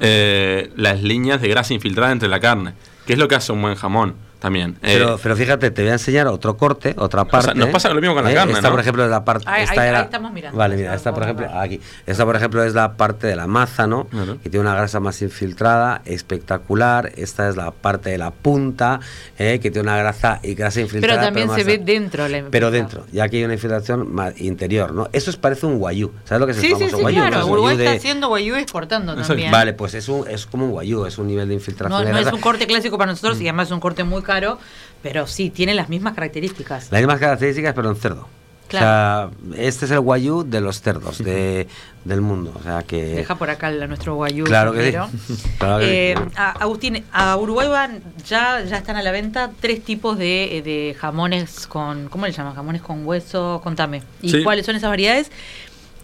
[0.00, 2.72] eh, las líneas de grasa infiltrada entre la carne,
[3.06, 4.70] que es lo que hace un buen jamón también.
[4.82, 7.54] Eh, Pero, pero fíjate, te voy a enseñar otro corte, otra sea, parte.
[7.54, 8.34] nos pasa lo mismo con la ¿eh?
[8.34, 8.70] carne, Esta, ¿no?
[8.70, 9.44] por ejemplo, es la parte.
[9.48, 10.56] Ahí- esta ahí- ahí estamos mirando.
[10.58, 11.80] Vale, mira, esta, por ejemplo, aquí.
[12.06, 14.04] Esta, por ejemplo, es la parte de la maza, ¿no?
[14.06, 14.38] Claro.
[14.42, 17.12] Que tiene una grasa más infiltrada, espectacular.
[17.16, 19.00] Esta es la parte de la punta,
[19.38, 19.58] ¿eh?
[19.60, 21.14] que tiene una grasa y grasa infiltrada.
[21.20, 24.40] Pero también se más- ve dentro la Pero dentro, y aquí hay una infiltración más
[24.40, 25.08] interior, ¿no?
[25.12, 26.12] Eso es, parece un guayú.
[26.24, 27.16] ¿Sabes lo que es Sí, el sí, famoso sí, guayú?
[27.18, 27.46] claro.
[27.46, 29.50] Uruguay guayú está de- haciendo guayú exportando también.
[29.50, 32.12] Vale, pues es, un, es como un guayú, es un nivel de infiltración No, de
[32.12, 33.42] no es un corte clásico para nosotros Mm.
[33.42, 34.58] y además es un corte muy caro,
[35.02, 36.92] pero sí, tiene las mismas características.
[36.92, 38.28] Las mismas características, pero en cerdo.
[38.68, 39.30] Claro.
[39.40, 41.66] O sea, este es el guayú de los cerdos de,
[42.04, 42.52] del mundo.
[42.54, 43.02] O sea que.
[43.02, 44.44] Deja por acá nuestro guayú.
[44.44, 44.90] Claro que sí.
[44.90, 45.08] primero.
[45.58, 46.32] Claro que Eh, sí.
[46.36, 50.94] a- Agustín, a Uruguay van, ya, ya están a la venta tres tipos de, de
[51.00, 52.54] jamones con, ¿cómo le llaman?
[52.54, 54.02] Jamones con hueso, contame.
[54.20, 54.44] ¿Y Sí.
[54.44, 55.32] cuáles son esas variedades?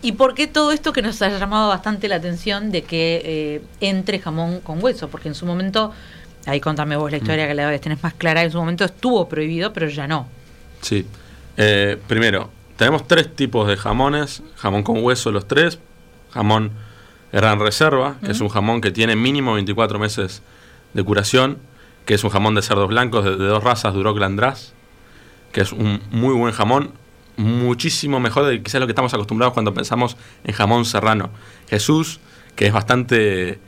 [0.00, 3.62] ¿Y por qué todo esto que nos ha llamado bastante la atención de que eh,
[3.80, 5.08] entre jamón con hueso?
[5.08, 5.92] Porque en su momento,
[6.46, 9.72] ahí contame vos la historia que la tenés más clara, en su momento estuvo prohibido,
[9.72, 10.28] pero ya no.
[10.80, 11.06] Sí.
[11.56, 14.42] Eh, primero, tenemos tres tipos de jamones.
[14.56, 15.78] Jamón con hueso los tres.
[16.32, 16.72] Jamón
[17.32, 20.42] Gran Reserva, que es un jamón que tiene mínimo 24 meses
[20.92, 21.58] de curación.
[22.04, 24.74] Que es un jamón de cerdos blancos de, de dos razas, Duroc Landrás.
[25.52, 26.92] Que es un muy buen jamón.
[27.36, 31.30] Muchísimo mejor de quizás lo que estamos acostumbrados cuando pensamos en jamón serrano.
[31.68, 32.20] Jesús,
[32.56, 33.58] que es bastante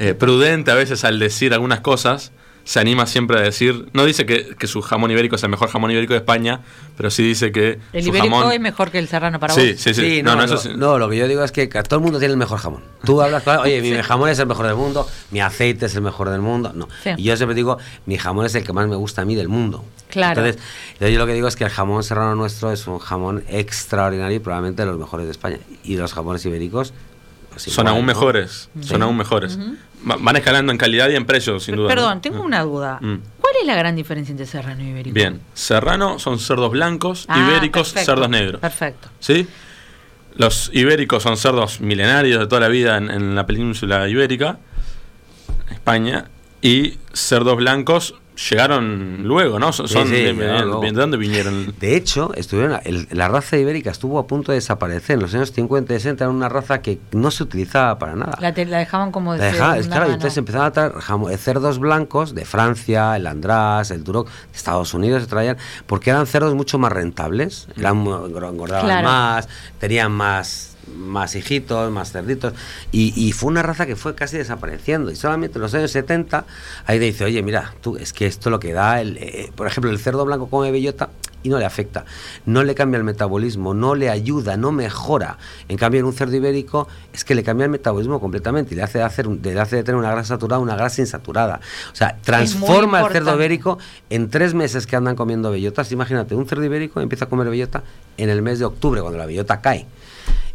[0.00, 2.32] eh, prudente a veces al decir algunas cosas,
[2.64, 5.68] se anima siempre a decir, no dice que, que su jamón ibérico es el mejor
[5.68, 6.60] jamón ibérico de España,
[6.96, 8.52] pero sí dice que El su ibérico jamón...
[8.52, 9.80] es mejor que el serrano para sí, vos.
[9.80, 10.70] sí, sí, Sí, No, no, no, eso lo, sí.
[10.74, 12.82] no, lo que yo digo es que todo el mundo tiene el mejor jamón.
[13.04, 16.02] Tú hablas con oye, mi jamón es el mejor del mundo, mi aceite es el
[16.02, 16.72] mejor del mundo.
[16.74, 16.88] No.
[17.02, 17.10] Sí.
[17.18, 19.48] Y yo siempre digo, mi jamón es el que más me gusta a mí del
[19.48, 19.84] mundo.
[20.08, 20.40] Claro.
[20.40, 20.62] Entonces,
[20.98, 24.40] yo lo que digo es que el jamón serrano nuestro es un jamón extraordinario y
[24.40, 25.58] probablemente de los mejores de España.
[25.84, 26.94] Y los jamones ibéricos
[27.50, 28.06] pues son igual, aún ¿no?
[28.06, 29.58] mejores, son aún mejores.
[30.08, 31.88] Va- Van escalando en calidad y en precio, sin duda.
[31.88, 32.20] Perdón, ¿no?
[32.20, 32.98] tengo una duda.
[33.00, 33.16] Mm.
[33.40, 35.14] ¿Cuál es la gran diferencia entre serrano y ibérico?
[35.14, 38.60] Bien, serrano son cerdos blancos, Ah, ibéricos, perfecto, cerdos negros.
[38.60, 39.08] Perfecto.
[39.18, 39.46] ¿Sí?
[40.36, 44.58] Los ibéricos son cerdos milenarios de toda la vida en, en la península ibérica,
[45.70, 46.26] España,
[46.62, 48.14] y cerdos blancos
[48.48, 49.70] llegaron luego, ¿no?
[49.70, 50.80] Son, Sí, son- sí, de, llegaron de- luego.
[50.80, 51.74] ¿de dónde vinieron?
[51.78, 55.16] De hecho, estuvieron, el- la raza ibérica estuvo a punto de desaparecer.
[55.16, 58.38] En los años 50 y 60 era una raza que no se utilizaba para nada.
[58.40, 60.92] La, te- la dejaban como de La dejaba- es claro, y entonces empezaron a traer
[60.92, 65.58] jamo- eh, cerdos blancos de Francia, el András, el Duroc, de Estados Unidos se traían,
[65.86, 69.06] porque eran cerdos mucho más rentables, eran engordaban Claro.
[69.06, 72.52] más, tenían más más hijitos, más cerditos,
[72.92, 76.44] y, y fue una raza que fue casi desapareciendo, y solamente en los años 70,
[76.86, 79.66] ahí te dice, oye, mira, tú, es que esto lo que da, el, eh, por
[79.66, 81.10] ejemplo, el cerdo blanco come bellota
[81.42, 82.04] y no le afecta,
[82.44, 86.36] no le cambia el metabolismo, no le ayuda, no mejora, en cambio en un cerdo
[86.36, 89.76] ibérico es que le cambia el metabolismo completamente y le hace, hacer, un- le hace
[89.76, 91.60] de tener una grasa saturada una grasa insaturada,
[91.92, 93.78] o sea, transforma el cerdo ibérico
[94.10, 97.84] en tres meses que andan comiendo bellotas, imagínate, un cerdo ibérico empieza a comer bellota
[98.18, 99.86] en el mes de octubre, cuando la bellota cae.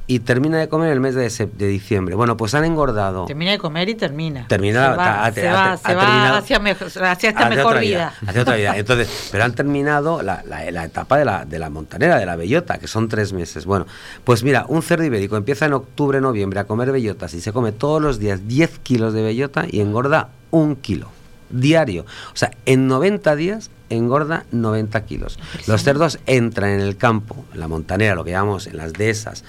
[0.07, 2.13] Y termina de comer el mes de, diciembre.
[2.15, 3.25] Bueno, pues han engordado.
[3.25, 4.47] Termina de comer y termina.
[4.47, 7.47] Termina- Se va, ha- se ha- va, ha se va terminado- hacia, mejor- hacia esta
[7.47, 8.13] hace mejor vida.
[8.27, 8.73] hace otra vida.
[8.77, 12.35] Entonces, pero han terminado la, la- la etapa de la, de la montanera, de la
[12.35, 13.65] bellota, que son tres meses.
[13.65, 13.87] Bueno,
[14.23, 17.71] pues mira, un cerdo ibérico empieza en octubre, noviembre a comer bellotas y se come
[17.71, 21.09] todos los días 10 kilos de bellota y engorda un kilo
[21.49, 22.05] diario.
[22.33, 25.39] O sea, en 90 días engorda 90 kilos.
[25.67, 29.43] Los cerdos entran en el campo, en la montanera, lo que llamamos en las dehesas,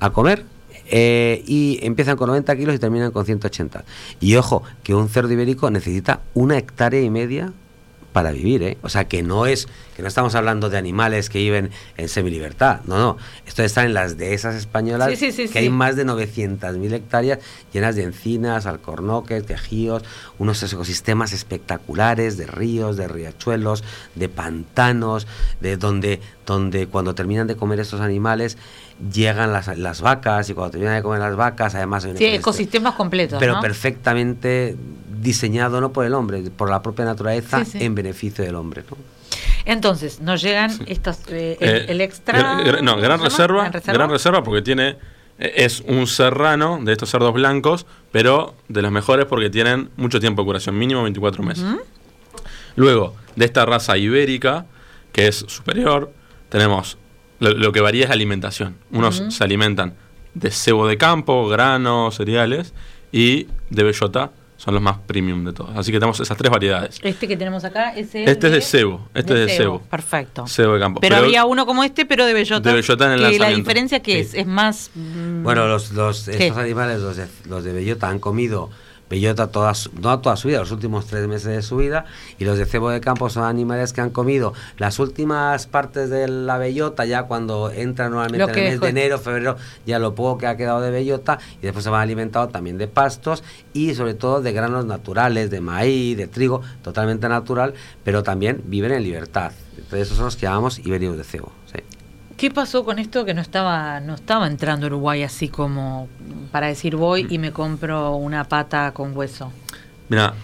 [0.00, 0.44] a comer
[0.86, 3.84] eh, y empiezan con 90 kilos y terminan con 180.
[4.20, 7.52] Y ojo, que un cerdo ibérico necesita una hectárea y media
[8.12, 8.78] para vivir, ¿eh?
[8.82, 12.80] O sea, que no es, que no estamos hablando de animales que viven en semilibertad,
[12.86, 13.16] no, no.
[13.46, 17.38] Esto está en las dehesas españolas, Sí, sí, sí, que hay más de 900.000 hectáreas
[17.72, 20.02] llenas de encinas, alcornoques, tejíos,
[20.38, 23.82] unos ecosistemas espectaculares de ríos, de riachuelos,
[24.14, 25.26] de pantanos,
[25.60, 28.58] de donde, donde cuando terminan de comer estos animales
[29.12, 33.38] llegan las, las vacas y cuando terminan de comer las vacas además hay ecosistemas completos.
[33.40, 33.60] pero ¿no?
[33.60, 34.76] perfectamente
[35.22, 37.84] diseñado no por el hombre, por la propia naturaleza Sí, sí.
[37.84, 38.84] en beneficio del hombre.
[38.90, 38.96] ¿no?
[39.64, 41.18] Entonces, nos llegan estos.
[41.28, 42.56] eh, el, Eh, el extra.
[42.82, 43.92] no, ¿cómo gran reserva, Gran reserva.
[43.98, 44.96] gran reserva porque tiene
[45.38, 50.20] eh, es un serrano de estos cerdos blancos, pero de los mejores porque tienen mucho
[50.20, 51.64] tiempo de curación, mínimo 24 meses.
[52.76, 54.66] Luego, de esta raza ibérica,
[55.12, 56.12] que es superior,
[56.48, 56.98] tenemos
[57.38, 58.76] lo, lo que varía es la alimentación.
[58.90, 59.94] Unos se alimentan
[60.34, 62.72] de cebo de campo, granos, cereales
[63.12, 64.30] y de bellota
[64.62, 65.70] son los más premium de todos.
[65.76, 67.00] Así que tenemos esas tres variedades.
[67.02, 69.80] Este que tenemos acá, ese Este es de cebo, este es de cebo.
[69.80, 70.46] Perfecto.
[70.46, 71.00] Cebo de campo.
[71.00, 72.68] Pero, había uno como este, pero de bellota.
[72.68, 73.56] De bellota en el que la lanzamiento.
[73.58, 74.38] diferencia que es, Sí.
[74.38, 74.90] es más.
[74.94, 78.70] mm, Bueno, los, los, estos animales, los de, los de bellota, han comido
[79.12, 82.06] bellota toda su- no toda su vida, los últimos tres meses de su vida,
[82.38, 86.26] y los de cebo de campo son animales que han comido las últimas partes de
[86.28, 90.38] la bellota, ya cuando entra normalmente en el mes de enero, febrero, ya lo poco
[90.38, 93.44] que ha quedado de bellota, y después se van alimentado también de pastos
[93.74, 98.92] y sobre todo de granos naturales, de maíz, de trigo, totalmente natural, pero también viven
[98.92, 99.52] en libertad.
[99.76, 101.52] Entonces esos son los que llamamos ibéricos de cebo.
[101.70, 101.80] sí.
[102.42, 106.08] ¿Qué pasó con esto que no estaba no estaba entrando Uruguay así como
[106.50, 109.52] para decir voy y me compro una pata con hueso?
[110.08, 110.34] Mira,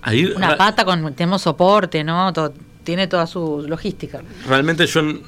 [0.00, 2.32] ahí Una pata con tenemos soporte, ¿no?
[2.32, 4.22] To- tiene toda su logística.
[4.48, 5.20] realmente yo No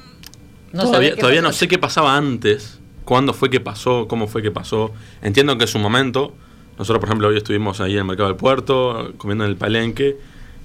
[0.73, 4.91] todavía, no sé qué pasaba antes, cuándo fue que pasó, cómo fue que pasó.
[5.21, 6.33] Entiendo que en su momento,
[6.79, 10.17] nosotros por ejemplo hoy estuvimos ahí en el mercado del puerto, comiendo en el palenque,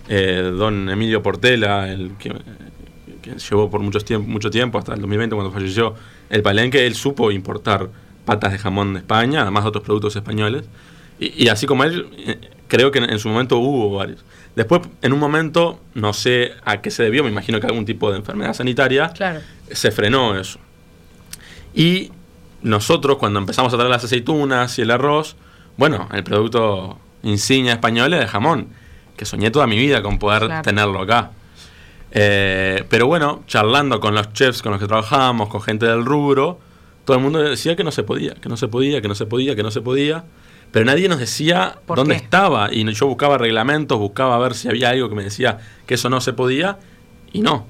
[0.08, 2.34] eh, don Emilio Portela, el que,
[3.24, 5.94] que llevó por mucho tiempo, mucho tiempo, hasta el 2020 cuando falleció
[6.30, 7.88] el palenque, él supo importar
[8.24, 10.64] patas de jamón de España, además de otros productos españoles.
[11.18, 14.24] Y, y así como él, eh, creo que en, en su momento hubo varios.
[14.56, 18.10] Después, en un momento, no sé a qué se debió, me imagino que algún tipo
[18.10, 19.40] de enfermedad sanitaria, Claro.
[19.70, 20.58] se frenó eso.
[21.74, 22.10] Y
[22.62, 25.36] nosotros, cuando empezamos a traer las aceitunas y el arroz,
[25.76, 28.68] bueno, el producto insignia español es el jamón,
[29.16, 30.62] que soñé toda mi vida con poder Claro.
[30.62, 31.32] tenerlo acá.
[32.14, 36.60] Eh, pero bueno, charlando con los chefs con los que trabajábamos, con gente del rubro,
[37.04, 39.26] todo el mundo decía que no se podía, que no se podía, que no se
[39.26, 40.24] podía, que no se podía.
[40.70, 42.22] Pero nadie nos decía ¿Por dónde qué?
[42.24, 42.72] estaba.
[42.72, 46.20] Y yo buscaba reglamentos, buscaba ver si había algo que me decía que eso no
[46.20, 46.78] se podía.
[47.32, 47.66] Y no.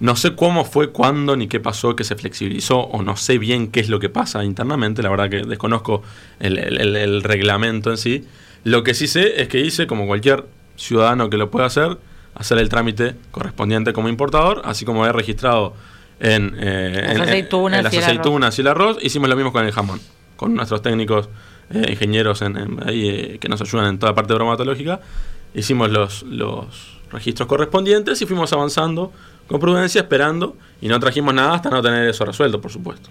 [0.00, 3.68] No sé cómo fue, cuándo, ni qué pasó, que se flexibilizó, o no sé bien
[3.70, 5.02] qué es lo que pasa internamente.
[5.02, 6.02] La verdad que desconozco
[6.40, 8.24] el- el reglamento en sí.
[8.64, 10.44] Lo que sí sé es que hice, como cualquier
[10.76, 11.96] ciudadano que lo pueda hacer,
[12.34, 15.74] hacer el trámite correspondiente como importador, así como he registrado
[16.20, 18.10] en, eh, Las en- aceitunas en las y el arroz.
[18.18, 18.98] aceitunas y el arroz.
[19.02, 20.00] Hicimos lo mismo con el jamón,
[20.36, 21.28] con nuestros técnicos
[21.70, 25.00] eh, ingenieros en, en- ahí, eh, que nos ayudan en toda parte bromatológica.
[25.54, 29.12] Hicimos los, los registros correspondientes y fuimos avanzando
[29.46, 33.10] con prudencia, esperando, y no trajimos nada hasta no tener eso resuelto, por supuesto.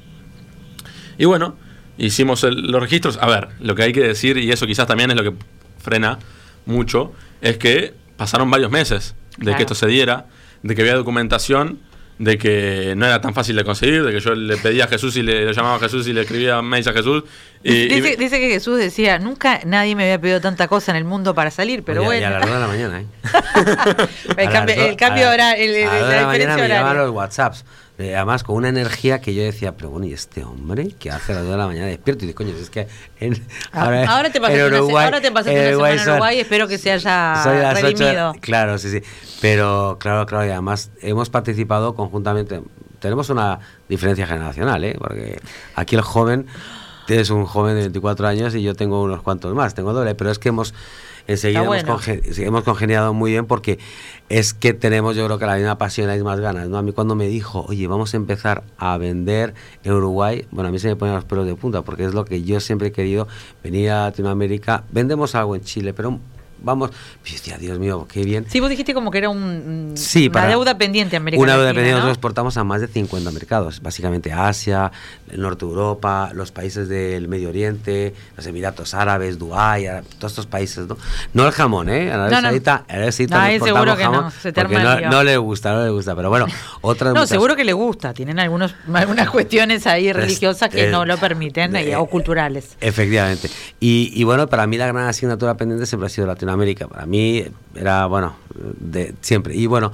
[1.18, 1.56] Y bueno,
[1.98, 3.18] hicimos el- los registros.
[3.22, 5.34] A ver, lo que hay que decir, y eso quizás también es lo que
[5.80, 6.20] frena
[6.66, 9.58] mucho, es que pasaron varios meses de Claro.
[9.58, 10.26] que esto se diera,
[10.62, 11.80] de que había documentación,
[12.20, 15.18] de que no era tan fácil de conseguir, de que yo le pedía a Jesús
[15.18, 17.24] y le, llamaba a Jesús y le escribía mails a Jesús.
[17.64, 21.06] Y, y- dice, que Jesús decía, nunca nadie me había pedido tanta cosa en el
[21.06, 22.40] mundo para salir, pero Oye, Y a bueno.
[22.40, 23.06] las 2 de la mañana, ¿eh?
[24.38, 26.32] el, cambio, las do- el cambio a la- horario, el- a la de la mañana
[26.34, 27.08] diferencia me llamaban horaria.
[27.08, 27.66] los WhatsApps.
[28.04, 31.32] Eh, además, con una energía que yo decía, pero bueno, ¿y este hombre qué hace
[31.32, 32.26] a las 2 de la mañana despierto?
[32.26, 32.88] Y digo, coño, es que
[33.20, 33.34] en,
[33.72, 36.10] Ah, ahora, te pasaste en una, Uruguay- ahora te pasaste en una semana en son-
[36.14, 38.34] Uruguay, espero que se haya redimido.
[38.42, 39.02] claro, sí, sí.
[39.42, 42.62] Pero, claro, claro, y además hemos participado conjuntamente.
[43.00, 44.96] Tenemos una diferencia generacional, ¿eh?
[44.98, 45.40] Porque
[45.76, 46.48] aquí el joven
[47.06, 50.32] tienes un joven de 24 años y yo tengo unos cuantos más, tengo doble, pero
[50.32, 50.74] es que hemos
[51.28, 51.98] enseguida hemos, bueno.
[51.98, 53.80] conge- sí, hemos congeniado muy bien porque
[54.30, 56.78] es que tenemos yo creo que la misma pasión y las mismas ganas, ¿no?
[56.78, 60.72] A mí cuando me dijo, oye, vamos a empezar a vender en Uruguay, bueno, a
[60.72, 62.92] mí se me ponen los pelos de punta porque es lo que yo siempre he
[62.92, 63.28] querido,
[63.64, 66.20] venir a Latinoamérica, vendemos algo en Chile, pero
[66.62, 66.92] vamos,
[67.26, 68.46] y yo decía, Dios mío, qué bien.
[68.50, 71.66] Sí, vos dijiste como que era un, Sí, una para- deuda pendiente América Una deuda
[71.66, 71.98] Latina, pendiente, ¿no?
[72.06, 74.92] nosotros exportamos a más de 50 mercados, básicamente Asia,
[75.30, 79.86] el norte de Europa, los países del Medio Oriente, los Emiratos Árabes, Dubái,
[80.20, 80.98] todos estos países, ¿no?
[81.34, 82.12] No el jamón, ¿eh?
[82.12, 82.42] A No, no.
[82.42, 85.24] Saudita, Arabia Saudita No, no exportamos seguro que no, jamón se te arma no, no
[85.24, 86.46] le gusta, no le gusta, pero bueno,
[86.82, 88.14] otras No, muchas- seguro que le gusta.
[88.14, 92.78] Tienen algunos, algunas cuestiones ahí religiosas que no lo permiten eh, o culturales.
[92.80, 93.50] Efectivamente.
[93.80, 96.88] Y, y bueno, para mí la gran asignatura pendiente siempre ha sido Latinoamérica.
[96.88, 99.56] Para mí era, bueno, de siempre.
[99.56, 99.92] Y bueno,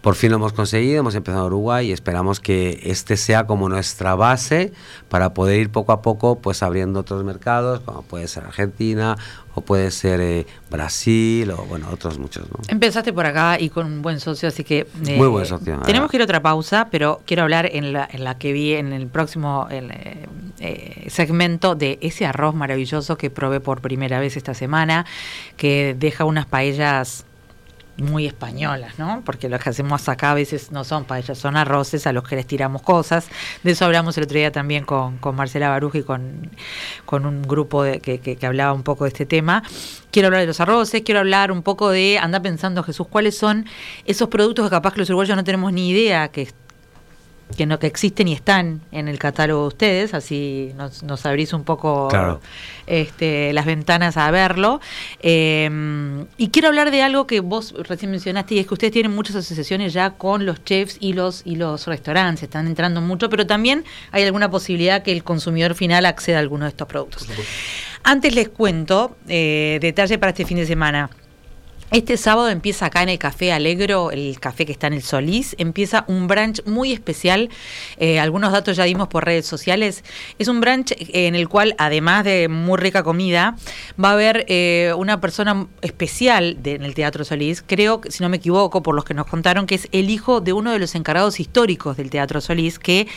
[0.00, 3.68] por fin lo hemos conseguido, hemos empezado en Uruguay y esperamos que este sea como
[3.68, 4.72] nuestra base
[5.08, 9.16] para poder ir poco a poco pues abriendo otros mercados, como puede ser Argentina
[9.54, 12.56] o puede ser eh, Brasil o bueno, otros muchos, ¿no?
[12.68, 14.86] Empezaste por acá y con un buen socio, así que...
[15.06, 17.92] eh, Muy buen socio, la Tenemos que ir a otra pausa, pero quiero hablar en
[17.92, 20.26] la, en la que vi en el próximo el, eh,
[20.60, 25.04] eh, segmento de ese arroz maravilloso que probé por primera vez esta semana,
[25.56, 27.24] que deja unas paellas
[28.02, 29.22] muy españolas, ¿no?
[29.24, 32.36] Porque lo que hacemos acá a veces no son paellas, son arroces a los que
[32.36, 33.28] les tiramos cosas.
[33.62, 36.50] De eso hablamos el otro día también con, con Marcela Baruj y con,
[37.06, 39.62] con un grupo de- que, que- que hablaba un poco de este tema.
[40.10, 43.66] Quiero hablar de los arroces, quiero hablar un poco de, anda pensando Jesús, cuáles son
[44.06, 46.48] esos productos que capaz que los uruguayos no tenemos ni idea que
[47.56, 51.52] que no que existen y están en el catálogo de ustedes, así nos, nos abrís
[51.52, 52.40] un poco Claro.
[52.86, 54.80] este, las ventanas a verlo.
[55.20, 59.12] Eh, y quiero hablar de algo que vos recién mencionaste, y es que ustedes tienen
[59.14, 63.46] muchas asociaciones ya con los chefs y los, y los restaurantes, están entrando mucho, pero
[63.46, 67.26] también hay alguna posibilidad que el consumidor final acceda a alguno de estos productos.
[68.02, 71.10] Antes les cuento eh, detalle para este fin de semana.
[71.90, 75.56] Este sábado empieza acá en el Café Alegro, el café que está en el Solís,
[75.58, 77.50] empieza un brunch muy especial.
[77.96, 80.04] Eh, algunos datos ya dimos por redes sociales.
[80.38, 83.56] Es un brunch en el cual, además de muy rica comida,
[84.02, 87.64] va a haber eh, una persona especial de- en el Teatro Solís.
[87.66, 90.52] Creo, si no me equivoco, por los que nos contaron, que es el hijo de
[90.52, 93.08] uno de los encargados históricos del Teatro Solís, que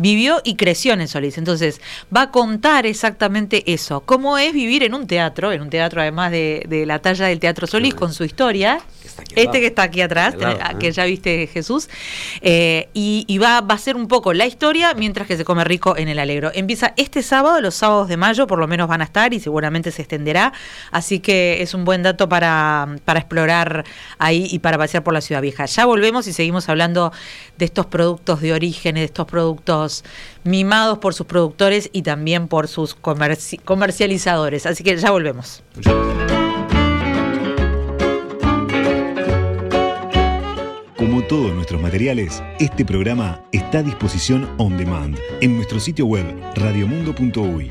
[0.00, 1.36] vivió y creció en el Solís.
[1.36, 1.80] Entonces,
[2.14, 4.00] va a contar exactamente eso.
[4.00, 5.52] ¿Cómo es vivir en un teatro?
[5.52, 8.80] En un teatro, además de, de la talla del Teatro Solís, con su historia.
[9.24, 10.76] Que Este que está aquí atrás, lado, tenés- ¿eh?
[10.78, 11.88] que ya viste Jesús.
[12.40, 15.62] Eh, y y va, va a ser un poco la historia mientras que se come
[15.64, 16.50] rico en el Alegro.
[16.54, 19.90] Empieza este sábado, los sábados de mayo por lo menos van a estar y seguramente
[19.90, 20.52] se extenderá.
[20.90, 23.84] Así que es un buen dato para, para explorar
[24.18, 25.66] ahí y para pasear por la ciudad vieja.
[25.66, 27.12] Ya volvemos y seguimos hablando
[27.58, 30.04] de estos productos de origen, de estos productos
[30.44, 34.66] mimados por sus productores y también por sus comerci- comercializadores.
[34.66, 35.62] Así que ya volvemos.
[41.30, 46.26] Todos nuestros materiales, este programa está a disposición on demand en nuestro sitio web
[46.56, 47.70] radiomundo.uy.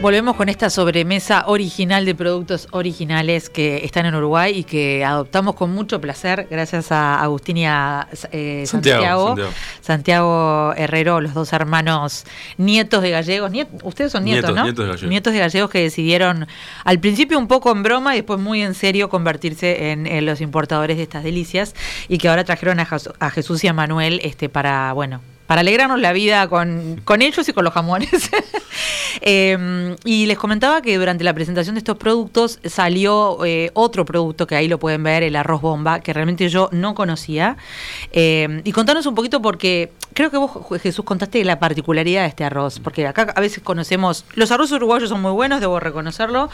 [0.00, 5.56] Volvemos con esta sobremesa original de productos originales que están en Uruguay y que adoptamos
[5.56, 10.74] con mucho placer gracias a Agustín y a eh, Santiago, Santiago, Santiago.
[10.76, 12.26] Herrero, los dos hermanos
[12.58, 13.50] nietos de gallegos.
[13.50, 14.62] Niet- ustedes son nietos, Nietos, ¿no?
[14.66, 15.10] nietos de gallegos.
[15.10, 16.46] Nietos de gallegos que decidieron
[16.84, 20.40] al principio un poco en broma y después muy en serio convertirse en, en los
[20.40, 21.74] importadores de estas delicias
[22.08, 22.86] y que ahora trajeron a,
[23.18, 27.52] a Jesús y a Manuel este, para, bueno, para alegrarnos la vida con, ellos y
[27.52, 28.30] con los jamones.
[29.20, 34.46] Eh, y les comentaba que durante la presentación de estos productos salió eh, otro producto
[34.46, 37.56] que ahí lo pueden ver, el arroz bomba, que realmente yo no conocía.
[38.12, 40.50] Eh, y contanos un poquito porque creo que vos,
[40.82, 45.08] Jesús, contaste la particularidad de este arroz, porque acá a veces conocemos, los arroces uruguayos
[45.08, 46.50] son muy buenos, debo reconocerlo.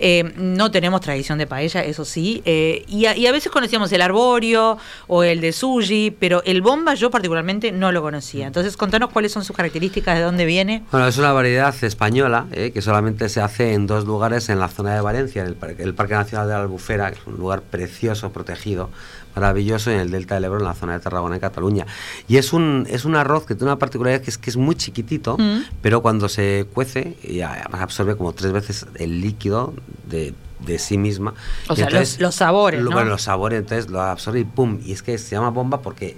[0.00, 2.42] Eh, no tenemos tradición de paella, eso sí.
[2.44, 6.60] eh, y, a, y a veces conocíamos el arborio o el de sushi, pero el
[6.60, 8.33] bomba yo particularmente no lo conocía.
[8.42, 10.82] Entonces, contanos cuáles son sus características, de dónde viene.
[10.90, 14.68] Bueno, es una variedad española eh, que solamente se hace en dos lugares en la
[14.68, 17.36] zona de Valencia, en el, par- el Parque Nacional de la Albufera, que es un
[17.36, 18.90] lugar precioso, protegido,
[19.34, 21.86] maravilloso, en el Delta del Ebro, en la zona de Tarragona, en Cataluña.
[22.28, 24.74] Y es un, es un arroz que tiene una particularidad que es que es muy
[24.76, 25.62] chiquitito, Mm.
[25.82, 29.74] pero cuando se cuece, y además absorbe como tres veces el líquido
[30.08, 31.34] de de sí misma.
[31.68, 32.82] O Y sea, los- los sabores.
[32.82, 34.80] Bueno, los sabores, entonces lo absorbe y pum.
[34.82, 36.16] Y es que se llama bomba porque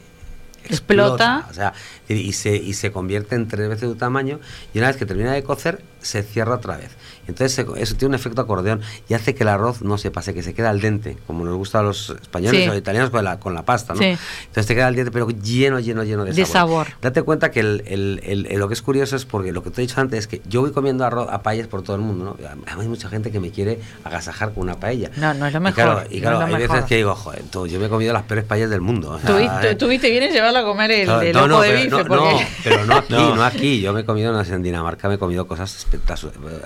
[0.67, 1.47] Explota.
[1.51, 1.73] o sea,
[2.09, 4.41] y, se, y se convierte en tres veces su tamaño
[4.75, 6.91] y una vez que termina de cocer se cierra otra vez.
[7.29, 10.43] Entonces eso tiene un efecto acordeón y hace que el arroz no se pase, que
[10.45, 12.69] se quede al dente, como nos gusta a los españoles Sí.
[12.69, 13.99] o italianos con la, con la pasta, ¿no?
[13.99, 14.17] Sí.
[14.47, 16.87] Entonces te queda al diente, pero lleno, lleno, lleno de, De sabor.
[17.03, 19.71] Date cuenta que el- el- el- el- lo que es curioso es porque lo que
[19.71, 22.03] te he dicho antes es que yo voy comiendo arroz a paellas por todo el
[22.03, 22.81] mundo, ¿no?
[22.81, 25.11] Hay mucha gente que me quiere agasajar con una paella.
[25.17, 26.89] No, no es lo Y mejor, claro, no y claro, lo hay veces mejor.
[26.89, 29.11] que digo, joder, tú, yo me he comido las peores paellas del mundo.
[29.13, 31.49] o sea, Tuviste, eh, tuviste bien en llevarla a comer el, no, el no, ojo
[31.49, 31.89] no, de bife.
[31.91, 32.15] no, porque...
[32.25, 33.35] no, pero no aquí, No.
[33.37, 33.45] no.
[33.45, 33.81] aquí.
[33.81, 35.96] Yo me he comido unas en Dinamarca, me he comido cosas espectaculares.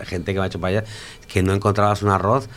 [0.04, 0.84] Gente que me ha hecho paella,
[1.28, 2.48] que no encontrabas un arroz,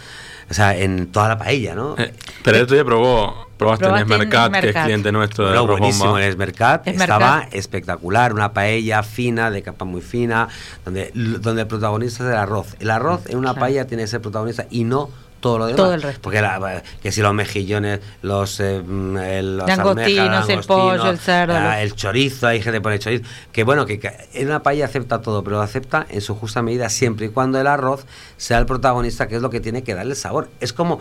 [0.49, 1.95] o sea, en toda la paella, ¿no?
[1.97, 2.13] Eh,
[2.43, 6.17] pero el otro día probó, probaste en en Esmercat, que es cliente nuestro de buenísimo,
[6.17, 7.21] el Esmercat Esmercat.
[7.21, 10.49] estaba espectacular, una paella fina, de capa muy fina,
[10.86, 12.76] donde, donde el protagonista es el arroz.
[12.80, 13.59] El arroz en una Claro.
[13.61, 15.09] paella tiene que ser protagonista y no
[15.44, 15.78] todo lo demás.
[15.78, 16.22] Todo el resto.
[16.22, 19.16] Porque la- que si los mejillones, los, eh, mm,
[19.58, 23.24] los Langostinos, almejas, el pollo, el cerdo, el chorizo, hay gente que pone chorizo.
[23.52, 26.62] Que bueno, que, que en una paella acepta todo, pero lo acepta en su justa
[26.62, 28.06] medida siempre y cuando el arroz
[28.38, 30.50] sea el protagonista, que es lo que tiene que darle el sabor.
[30.62, 31.00] Es como,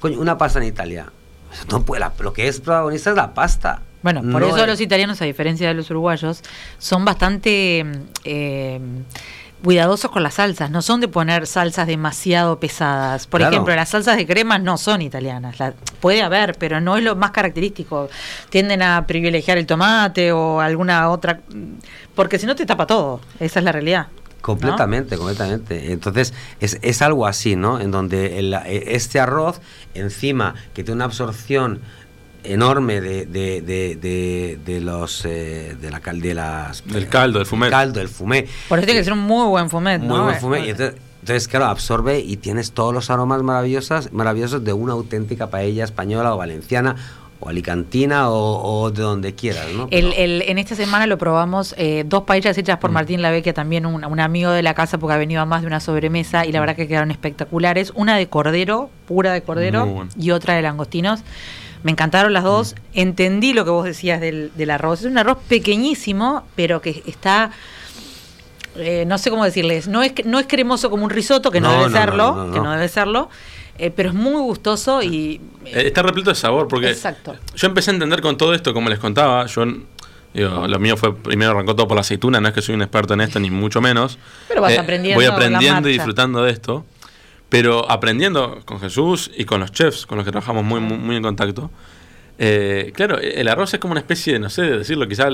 [0.00, 1.06] coño, una pasta en Italia.
[1.70, 3.80] No puede, la- lo que es protagonista es la pasta.
[4.02, 6.42] Bueno, por No eso es- los italianos, a diferencia de los uruguayos,
[6.78, 7.92] son bastante mm,
[8.24, 8.80] eh,
[9.64, 10.70] cuidadosos con las salsas.
[10.70, 13.26] No son de poner salsas demasiado pesadas.
[13.26, 13.54] Por Claro.
[13.54, 15.58] ejemplo, las salsas de crema no son italianas.
[15.58, 18.08] La- puede haber, pero no es lo más característico.
[18.50, 21.40] Tienden a privilegiar el tomate o alguna otra.
[22.14, 23.20] Porque si no te tapa todo.
[23.40, 24.08] Esa es la realidad.
[24.12, 24.24] ¿no?
[24.42, 25.90] Completamente, completamente.
[25.92, 27.80] Entonces, es, es algo así, ¿no?
[27.80, 29.62] En donde el- este arroz,
[29.94, 31.80] encima, que tiene una absorción
[32.44, 37.38] enorme de, de, de, de, de los eh, de la cal de las Del caldo,
[37.38, 37.70] del fumet.
[37.70, 40.24] caldo del fumé Por eso tiene que ser un muy buen fumet, muy ¿no?
[40.24, 44.72] buen fumé y entonces, entonces, claro absorbe y tienes todos los aromas maravillosos maravillosos de
[44.72, 46.96] una auténtica paella española o valenciana
[47.40, 49.84] o alicantina o, o de donde quieras ¿no?
[49.90, 52.80] El, Pero- el- en esta semana lo probamos eh, dos paellas hechas Mm.
[52.80, 55.62] por Martín Lavecchia, también un, un amigo de la casa, porque ha venido a más
[55.62, 57.92] de una sobremesa y la verdad que quedaron espectaculares.
[57.96, 60.10] Una de cordero, pura de cordero, bueno.
[60.18, 61.20] y otra de langostinos.
[61.84, 62.74] Me encantaron las dos.
[62.94, 65.00] Entendí lo que vos decías del, del arroz.
[65.00, 67.50] Es un arroz pequeñísimo, pero que está.
[68.76, 71.68] eh, no sé cómo decirles, no es, no es cremoso como un risotto, que no,
[71.68, 72.72] No, debe no, serlo, no, que no.
[72.72, 73.28] debe serlo,
[73.78, 77.36] eh, pero es muy gustoso y Eh, Está repleto de sabor, porque Exacto.
[77.54, 79.64] yo empecé a entender con todo esto, como les contaba, yo
[80.32, 82.82] digo, lo mío fue primero arrancó todo por la aceituna, no es que soy un
[82.82, 84.18] experto en esto, ni mucho menos.
[84.48, 86.84] Pero vas Eh, aprendiendo Voy aprendiendo y disfrutando de esto,
[87.48, 91.16] pero aprendiendo con Jesús y con los chefs con los que trabajamos muy, muy, muy
[91.16, 91.70] en contacto.
[92.38, 95.28] eh, claro, el arroz es como una especie de, no sé, de decirlo, quizá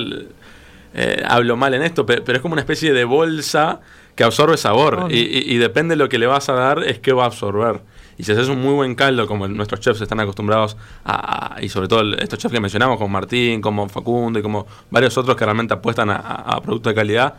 [0.92, 3.80] eh, hablo mal en esto, pe- pero, es como una especie de bolsa
[4.16, 5.16] que absorbe sabor Obvio.
[5.16, 7.26] y, y- y depende de lo que le vas a dar es que va a
[7.26, 7.80] absorber.
[8.18, 11.70] Y si haces un muy buen caldo, como nuestros chefs están acostumbrados a, a- y
[11.70, 15.44] sobre todo estos chefs que mencionamos, como Martín, como Facundo y como varios otros que
[15.46, 17.34] realmente apuestan a, a- a productos de calidad,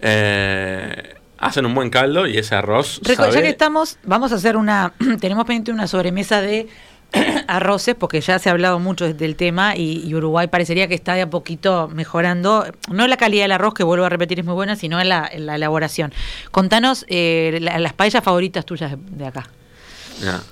[0.00, 1.14] eh,
[1.46, 3.00] hacen un buen caldo y ese arroz.
[3.02, 6.68] Reco- ya que estamos, vamos a hacer una, tenemos pendiente una sobremesa de
[7.48, 11.14] arroces, porque ya se ha hablado mucho del tema y, y Uruguay parecería que está
[11.14, 14.54] de a poquito mejorando, no la calidad del arroz, que vuelvo a repetir es muy
[14.54, 16.12] buena, sino en la, en la elaboración.
[16.50, 19.48] Contanos eh, la- las paellas favoritas tuyas de, de acá.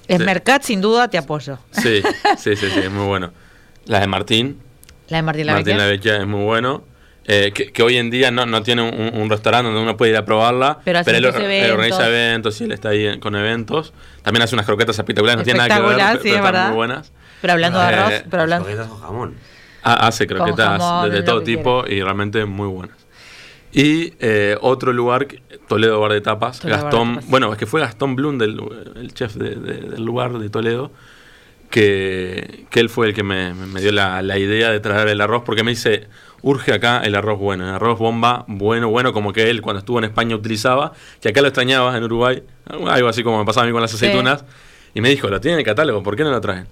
[0.09, 0.19] Sí.
[0.19, 1.59] Mercat, sin duda, te apoyo.
[1.73, 2.03] Sí,
[2.39, 3.33] sí, sí, sí, es muy bueno.
[3.87, 4.61] La de Martín,
[5.09, 5.77] La de Martín Martín Lavecchia.
[5.77, 6.85] Lavecchia es muy bueno.
[7.27, 10.11] Eh, que, que hoy en día no, no tiene un, un restaurante donde uno puede
[10.13, 13.95] ir a probarla, Pero hace él, él organiza eventos y él está ahí con eventos.
[14.23, 16.53] También hace unas croquetas espectaculares, no tiene nada que ver, Espectacular, pero sí, es están
[16.53, 16.67] verdad.
[16.69, 17.13] muy buenas.
[17.41, 18.65] Pero hablando de Eh, arroz, pero hablando...
[18.67, 19.35] croquetas con jamón
[19.83, 22.97] Ha- hace croquetas jamón, de, todo tipo y realmente muy buenas.
[23.73, 25.27] Y eh, otro lugar,
[25.67, 27.31] Toledo Bar de Tapas, Toledo Bar de Gastón, Tapas.
[27.31, 28.61] bueno, es que fue Gastón Blum, del,
[28.97, 30.93] el chef de- de- del lugar de Toledo,
[31.71, 35.43] que, que él fue el que me dio la, la idea de traer el arroz,
[35.45, 36.07] porque me dice,
[36.47, 39.99] urge acá el arroz bueno, el arroz bomba, bueno, bueno, como que él cuando estuvo
[39.99, 43.67] en España utilizaba, que acá lo extrañaba en Uruguay, algo así como me pasaba a
[43.67, 43.97] mí con las Sí.
[43.97, 44.45] aceitunas,
[44.95, 46.67] y me dijo, lo tiene en el catálogo, ¿por qué no lo traen?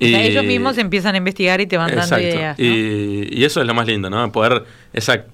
[0.00, 2.24] O sea, ellos mismos empiezan a investigar y te van dando Exacto.
[2.26, 2.58] ideas.
[2.58, 2.64] ¿no?
[2.64, 4.32] Y, y eso es lo más lindo, ¿no?
[4.32, 5.24] Poder, esa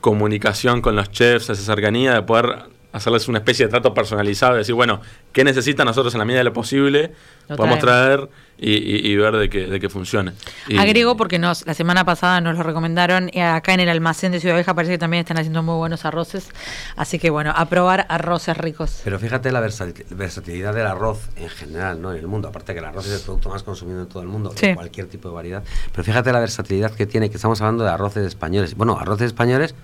[0.00, 2.56] comunicación con los chefs, esa cercanía, de poder
[2.92, 5.00] hacerles una especie de trato personalizado, de decir, bueno,
[5.32, 7.12] ¿qué necesitan nosotros en la medida de lo posible?
[7.48, 8.28] Lo podemos traer
[8.58, 10.32] y, y- y ver de que, de que funcione.
[10.68, 13.28] Y- Agrego porque nos, la semana pasada nos lo recomendaron.
[13.32, 16.04] eh, acá en el almacén de Ciudad Vieja parece que también están haciendo muy buenos
[16.04, 16.48] arroces.
[16.96, 19.00] Así que bueno, a probar arroces ricos.
[19.02, 22.12] Pero fíjate la versatil- versatilidad del arroz en general, ¿no?
[22.12, 22.48] En el mundo.
[22.48, 24.74] Aparte que el arroz es el producto más consumido en todo el mundo, Sí.
[24.74, 25.64] cualquier tipo de variedad.
[25.92, 28.74] Pero fíjate la versatilidad que tiene, que estamos hablando de arroces españoles.
[28.76, 29.74] Bueno, arroces españoles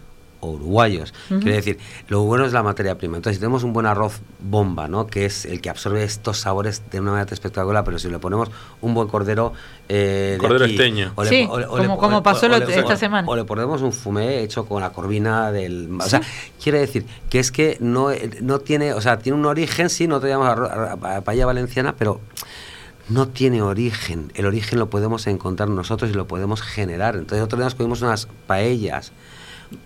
[0.41, 1.15] o uruguayos.
[1.29, 1.79] Quiere decir,
[2.09, 3.17] lo bueno es la materia prima.
[3.17, 5.07] Entonces, si tenemos un buen arroz bomba, ¿no?
[5.07, 8.51] que es el que absorbe estos sabores de una manera espectacular, pero si le ponemos
[8.81, 9.53] un buen cordero.
[9.89, 11.13] Eh, cordero esteño.
[11.25, 13.29] sí, como, pasó esta semana.
[13.29, 15.89] O le ponemos un fumé hecho con la corvina del.
[16.01, 16.21] O sea,
[16.63, 18.09] quiere decir que es que no,
[18.41, 18.93] no tiene.
[18.93, 20.59] O sea, tiene un origen, sí, no te llamas
[21.25, 22.21] paella valenciana, pero
[23.09, 24.33] no tiene origen.
[24.35, 27.17] El origen lo podemos encontrar nosotros y lo podemos generar.
[27.17, 29.13] Entonces, otro día nos comimos unas paellas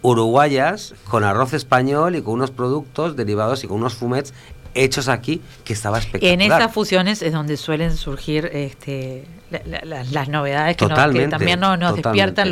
[0.03, 4.35] uruguayas con arroz español y con unos productos derivados y con unos fumets
[4.75, 6.35] hechos aquí que estaba espectacular.
[6.35, 12.51] En esas fusiones es donde suelen surgir este, las novedades que, también nos, despiertan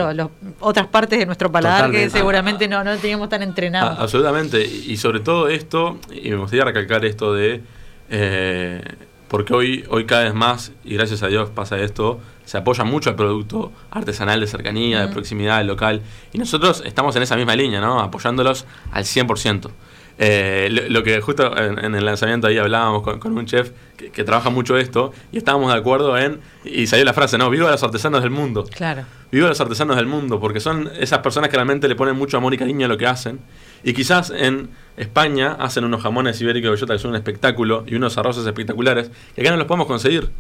[0.61, 3.99] otras partes de nuestro paladar que seguramente no, no teníamos tan entrenados.
[3.99, 7.63] absolutamente, y sobre todo esto, y me gustaría recalcar esto de,
[8.11, 8.83] eh,
[9.29, 13.11] porque hoy, hoy cada vez más, y gracias a Dios pasa esto, se apoya mucho
[13.11, 16.01] al producto artesanal de cercanía, de proximidad, local.
[16.33, 18.01] Y nosotros estamos en esa misma línea, ¿no?
[18.01, 19.69] Apoyándolos al 100%.
[20.17, 24.79] Eh, lo, que justo en, el lanzamiento ahí hablábamos con, un chef que, trabaja mucho
[24.79, 27.51] esto y estábamos de acuerdo en, y salió la frase, ¿no?
[27.51, 28.65] Viva los artesanos del mundo.
[28.65, 29.05] Claro.
[29.31, 32.55] Viva los artesanos del mundo, porque son esas personas que realmente le ponen mucho amor
[32.55, 33.41] y cariño a lo que hacen.
[33.85, 37.95] Y quizás en España hacen unos jamones ibéricos de bellota que son un espectáculo y
[37.95, 40.31] unos arroces espectaculares que acá no los podemos conseguir.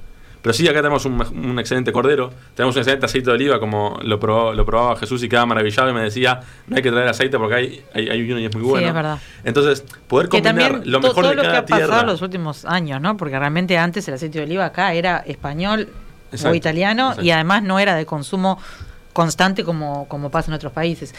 [0.42, 4.18] Pero sí, acá tenemos un, excelente cordero, tenemos un excelente aceite de oliva, como lo,
[4.54, 7.54] lo probaba Jesús y quedaba maravillado y me decía, no hay que traer aceite porque
[7.54, 8.86] hay, hay, uno y es muy bueno.
[8.86, 9.18] Sí, es verdad.
[9.44, 13.00] Entonces, poder combinar lo mejor todo de cada lo que ha pasado los últimos años,
[13.00, 13.16] ¿no?
[13.16, 15.88] Porque realmente antes el aceite de oliva acá era español
[16.44, 18.58] o italiano y además no era de consumo
[19.12, 21.14] constante como, como pasa en otros países.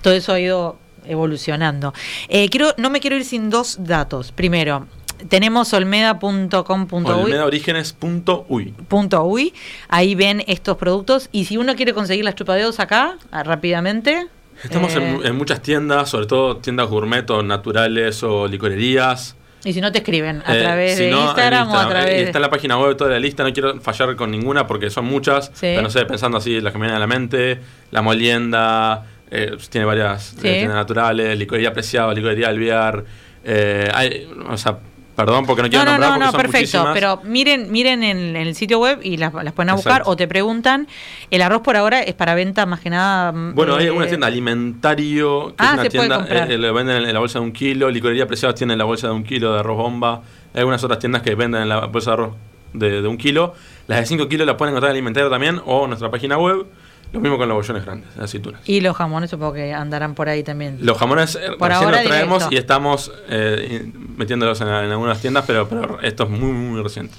[0.00, 1.92] Todo eso ha ido evolucionando.
[2.28, 4.32] Eh, quiero, no me quiero ir sin dos datos.
[4.32, 4.86] Primero,
[5.28, 7.04] tenemos olmeda.com.uy.
[7.04, 9.54] Olmedaorígenes.uy.
[9.88, 11.28] Ahí ven estos productos.
[11.32, 14.26] Y si uno quiere conseguir las chupadeos acá, ah, rápidamente.
[14.62, 19.36] Estamos eh, en, muchas tiendas, sobre todo tiendas gourmet o naturales o licorerías.
[19.64, 22.26] Y si no te escriben a eh, través de Instagram, o a través.
[22.26, 25.04] Está en la página web toda la lista, no quiero fallar con ninguna porque son
[25.04, 25.52] muchas.
[25.60, 27.60] Pero no sé, pensando así, las que me vienen a la mente,
[27.90, 33.04] La Molienda, eh, tiene varias tiendas naturales, licorería apreciada, licorería alvear.
[33.44, 34.78] hay, o sea,
[35.16, 38.78] Perdón, porque no quiero no, no, no, no, perfecto, pero miren, miren en, el sitio
[38.78, 40.88] web y las, las pueden a buscar o te preguntan.
[41.30, 43.30] El arroz por ahora es para venta más que nada.
[43.30, 47.04] Mm, bueno, hay alguna eh, tienda alimentario que ah, es una tienda, eh, le venden
[47.04, 49.60] en la bolsa de un kilo, licorería preciados tiene la bolsa de un kilo de
[49.60, 50.22] arroz bomba.
[50.54, 52.34] Hay algunas otras tiendas que venden en la bolsa de arroz
[52.72, 53.54] de, de un kilo.
[53.88, 56.66] Las de 5 kilos las pueden encontrar en alimentario también o en nuestra página web.
[57.12, 58.60] Lo mismo con los bollones grandes, las aceitunas.
[58.66, 60.78] Y los jamones supongo que andarán por ahí también.
[60.80, 65.68] Los jamones eh, por ahora los traemos y estamos eh, metiéndolos en, algunas tiendas, pero,
[65.68, 67.14] pero esto es muy, muy reciente.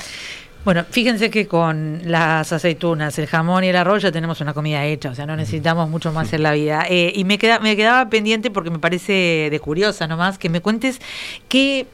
[0.66, 4.86] Bueno, fíjense que con las aceitunas, el jamón y el arroz ya tenemos una comida
[4.86, 6.86] hecha, o sea, no necesitamos mucho más en la vida.
[6.90, 10.62] Eh, y me, queda, me quedaba pendiente porque me parece de curiosa nomás que me
[10.62, 11.02] cuentes
[11.50, 11.86] qué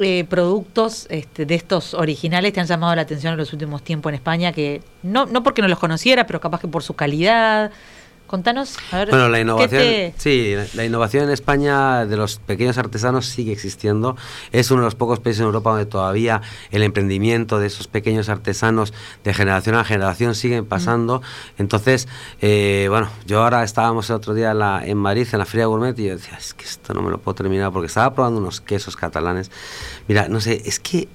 [0.00, 4.10] eh, productos este, de estos originales te han llamado la atención en los últimos tiempos
[4.10, 4.52] en España?
[4.52, 7.70] Que no, no porque no los conociera, pero capaz que por su calidad,
[8.28, 9.08] Contanos, a ver.
[9.08, 14.18] Bueno, la innovación, sí, la innovación en España de los pequeños artesanos sigue existiendo.
[14.52, 18.28] Es uno de los pocos países en Europa donde todavía el emprendimiento de esos pequeños
[18.28, 18.92] artesanos
[19.24, 21.22] de generación a generación siguen pasando.
[21.56, 22.06] Entonces,
[22.42, 25.64] eh, bueno, yo ahora estábamos el otro día en, la, en Madrid, en la Feria
[25.64, 28.40] Gourmet, y yo decía, es que esto no me lo puedo terminar porque estaba probando
[28.40, 29.50] unos quesos catalanes.
[30.06, 31.08] Mira, no sé, es que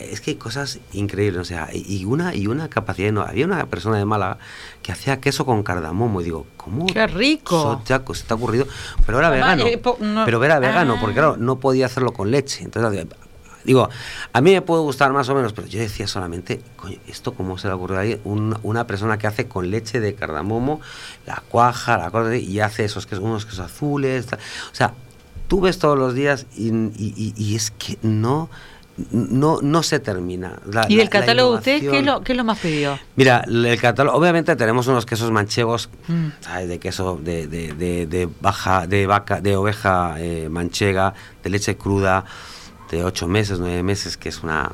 [0.00, 3.66] es que hay cosas increíbles, o sea, y una, y una capacidad, no, había una
[3.66, 4.38] persona de Málaga
[4.82, 6.86] que hacía queso con cardamomo, y digo, ¿cómo?
[6.86, 7.82] ¡Qué rico!
[7.84, 8.66] Chaco, se te ha ocurrido,
[9.04, 9.80] pero era vegano, eh,
[10.24, 13.06] pero era vegano, porque claro, no podía hacerlo con leche, entonces
[13.64, 13.88] digo,
[14.32, 17.58] a mí me puede gustar más o menos, pero yo decía solamente, coño, ¿esto cómo
[17.58, 18.20] se le ocurrió ahí?
[18.24, 20.80] una persona que hace con leche de cardamomo,
[21.26, 24.94] la cuaja, la cosa, y hace esos quesos, unos quesos azules, o sea,
[25.48, 26.70] tú ves todos los días y,
[27.36, 28.48] y es que no
[29.10, 30.58] no, no se termina.
[30.88, 32.98] ¿Y del catálogo de ustedes ¿qué es, lo, qué es lo más pedido?
[33.16, 36.26] Mira, el catálogo, obviamente tenemos unos quesos manchegos, mm.
[36.40, 36.68] ¿sabes?
[36.68, 42.24] De queso de, de, de, baja, de vaca, de oveja eh, manchega, de leche cruda,
[42.90, 44.70] de ocho meses, nueve meses, que es una,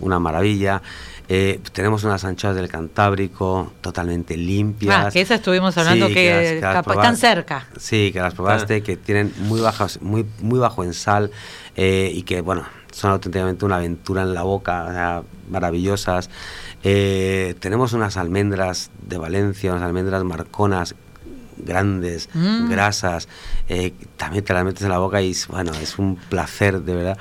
[0.00, 0.82] una maravilla.
[1.28, 5.06] Eh, tenemos unas anchoas del Cantábrico totalmente limpias.
[5.06, 7.68] Ah, que esas estuvimos hablando que, están cerca.
[7.78, 8.80] Sí, que las probaste, ah.
[8.82, 11.30] que tienen muy, bajas, muy, muy bajo en sal
[11.74, 16.30] eh, y que, bueno, son auténticamente una aventura en la boca, maravillosas.
[16.84, 20.94] Eh, tenemos unas almendras de Valencia, unas almendras marconas
[21.56, 22.70] grandes, mm.
[22.70, 23.28] grasas,
[23.68, 27.18] eh, también te las metes en la boca y bueno, es un placer, de verdad.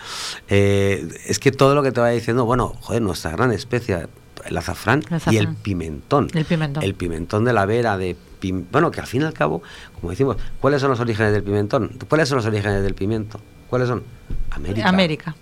[0.47, 4.07] Eh, es que todo lo que te va diciendo, bueno, joder, nuestra gran especia,
[4.45, 6.29] el azafrán, El y el pimentón.
[6.33, 6.83] El pimentón.
[6.83, 9.61] El pimentón de la vera, de pim- bueno, que al fin y al cabo,
[9.99, 11.91] como decimos, ¿cuáles son los orígenes del pimentón?
[12.09, 13.39] ¿Cuáles son los orígenes del pimiento?
[13.69, 14.03] ¿Cuáles son?
[14.49, 14.89] América.
[14.89, 15.35] América.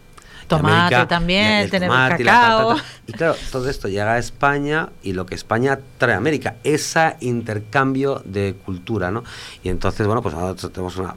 [0.57, 2.67] Tomate América, también, el tenemos tomate y cacao.
[2.69, 2.85] patata.
[3.07, 7.15] Y claro, todo esto llega a España y lo que España trae a América, ese
[7.21, 9.23] intercambio de cultura, ¿no?
[9.63, 11.15] Y entonces, bueno, pues nosotros tenemos una,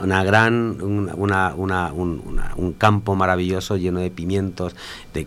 [0.00, 4.74] una gran, una, una- una- un, una- un campo maravilloso lleno de pimientos,
[5.14, 5.26] de...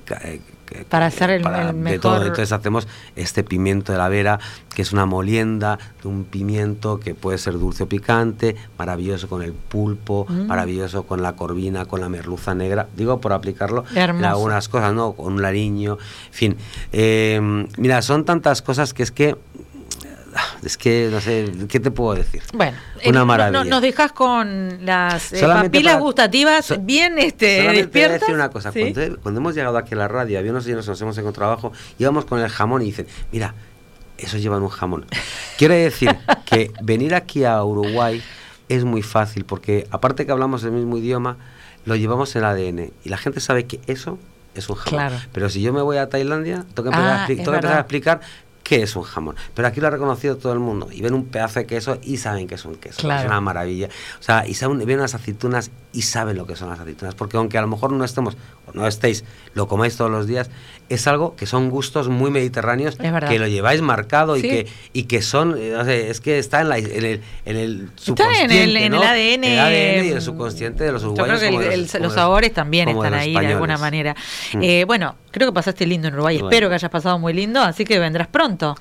[0.67, 2.11] que- Para hacer el- para- el de todo.
[2.13, 4.39] mejor- Entonces hacemos este pimiento de la vera,
[4.75, 9.41] que es una molienda de un pimiento que puede ser dulce o picante, maravilloso con
[9.41, 10.45] el pulpo, Mm.
[10.47, 12.87] maravilloso con la corvina, con la merluza negra.
[12.95, 15.13] Digo, por aplicarlo en algunas cosas, ¿no?
[15.13, 15.97] Con un lariño,
[16.27, 16.57] en fin.
[16.91, 19.35] Eh, mira, son tantas cosas que es que...
[20.63, 22.41] Es que, no sé, ¿qué te puedo decir?
[22.53, 23.63] Bueno, Una eh, maravilla.
[23.63, 27.67] no- nos dejas con las eh, papilas para- gustativas so- bien este, Solamente te voy
[27.67, 28.19] a despiertas.
[28.21, 28.71] decir una cosa.
[28.71, 28.93] ¿sí?
[28.93, 31.71] Cuando, cuando hemos llegado aquí a la radio, había unos señores nos hemos encontrado abajo,
[31.99, 33.53] íbamos con el jamón y dicen, mira,
[34.17, 35.05] esos llevan un jamón.
[35.57, 36.15] Quiere decir
[36.45, 38.21] que venir aquí a Uruguay
[38.69, 41.37] es muy fácil, porque aparte que hablamos el mismo idioma,
[41.85, 42.91] lo llevamos en el ADN.
[43.05, 44.19] Y la gente sabe que eso
[44.55, 44.99] es un jamón.
[45.09, 45.15] Claro.
[45.31, 47.77] Pero si yo me voy a Tailandia, tengo que empezar, Ah, a, tengo que empezar
[47.77, 48.19] a explicar
[48.67, 49.35] qué es un jamón.
[49.53, 50.89] Pero aquí lo ha reconocido todo el mundo.
[50.91, 52.99] Y ven un pedazo de queso y saben que es un queso.
[53.01, 53.21] Claro.
[53.21, 53.87] Es una maravilla.
[54.19, 57.15] O sea, y saben, ven unas aceitunas y saben lo que son las aceitunas.
[57.15, 60.49] Porque aunque a lo mejor no estemos, o no estéis, lo comáis todos los días,
[60.89, 65.21] es algo que son gustos muy mediterráneos, que lo lleváis marcado y, que, y que
[65.21, 68.63] son, eh, no sé, es que está en, la, en, el, en el Está subconsciente.
[68.63, 69.01] en el, en ¿no?
[69.01, 69.43] el ADN.
[69.43, 71.39] En el ADN y el subconsciente de los Yo uruguayos.
[71.39, 74.13] creo que el- los sabores también están ahí de alguna manera.
[74.53, 74.59] Mm.
[74.61, 76.37] Eh, bueno, creo que pasaste lindo en Uruguay.
[76.37, 76.49] Bueno.
[76.49, 78.75] Espero que hayas pasado muy lindo, así que vendrás pronto.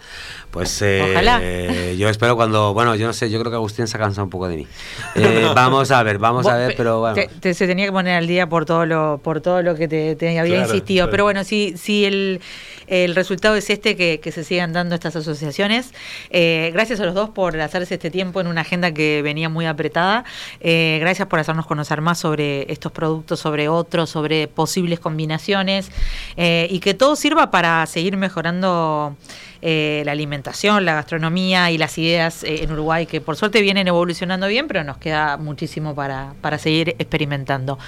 [0.50, 1.40] Pues eh, Ojalá.
[1.96, 4.30] yo espero cuando, bueno, yo no sé, yo creo que Agustín se ha cansado un
[4.30, 4.66] poco de mí.
[5.14, 7.14] Eh, vamos a ver, vamos a ver, pe- pero bueno.
[7.14, 9.88] te- te- se tenía que poner al día por todo lo, por todo lo que
[9.88, 11.04] te, te había Claro, insistido.
[11.04, 11.10] claro.
[11.10, 12.40] Pero bueno, si, si el,
[12.86, 15.92] el resultado es este, que, se sigan dando estas asociaciones.
[16.30, 19.66] Eh, gracias a los dos por hacerse este tiempo en una agenda que venía muy
[19.66, 20.24] apretada.
[20.60, 25.90] Eh, gracias por hacernos conocer más sobre estos productos, sobre otros, sobre posibles combinaciones.
[26.36, 29.16] eh, y que todo sirva para seguir mejorando
[29.62, 33.88] eh, la alimentación, la gastronomía y las ideas eh, en Uruguay, que por suerte vienen
[33.88, 37.78] evolucionando bien, pero nos queda muchísimo para, para seguir experimentando.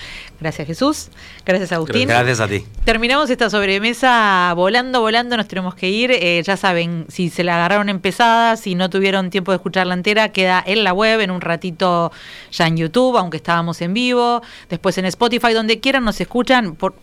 [0.41, 1.09] Gracias Jesús,
[1.45, 2.09] gracias Agustín.
[2.09, 2.65] Gracias a ti.
[2.85, 6.11] Terminamos esta sobremesa volando, volando, nos tenemos que ir.
[6.11, 10.31] Eh, ya saben, si se la agarraron empezada, si no tuvieron tiempo de escucharla entera,
[10.31, 12.13] queda en la web, en un ratito
[12.51, 16.77] ya en YouTube, aunque estábamos en vivo, después en Spotify, donde quieran nos escuchan.
[16.77, 16.95] Por,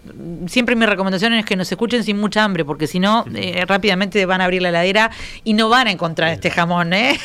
[0.47, 3.25] siempre mi recomendación es que nos escuchen sin mucha hambre, porque si no,
[3.67, 5.11] rápidamente van a abrir la heladera
[5.43, 7.19] y no van a encontrar este jamón, ¿eh?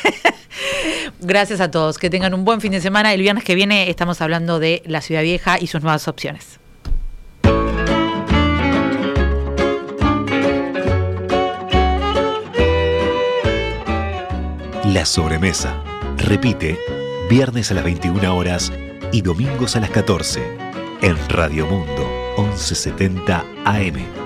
[1.19, 3.13] Gracias a todos, que tengan un buen fin de semana.
[3.13, 6.59] El viernes que viene estamos hablando de la Ciudad Vieja y sus nuevas opciones.
[14.85, 15.81] La sobremesa.
[16.17, 16.77] Repite,
[17.29, 18.73] viernes a las 21 horas
[19.11, 20.41] y domingos a las 14
[21.01, 24.20] en Radio Mundo 1170 AM.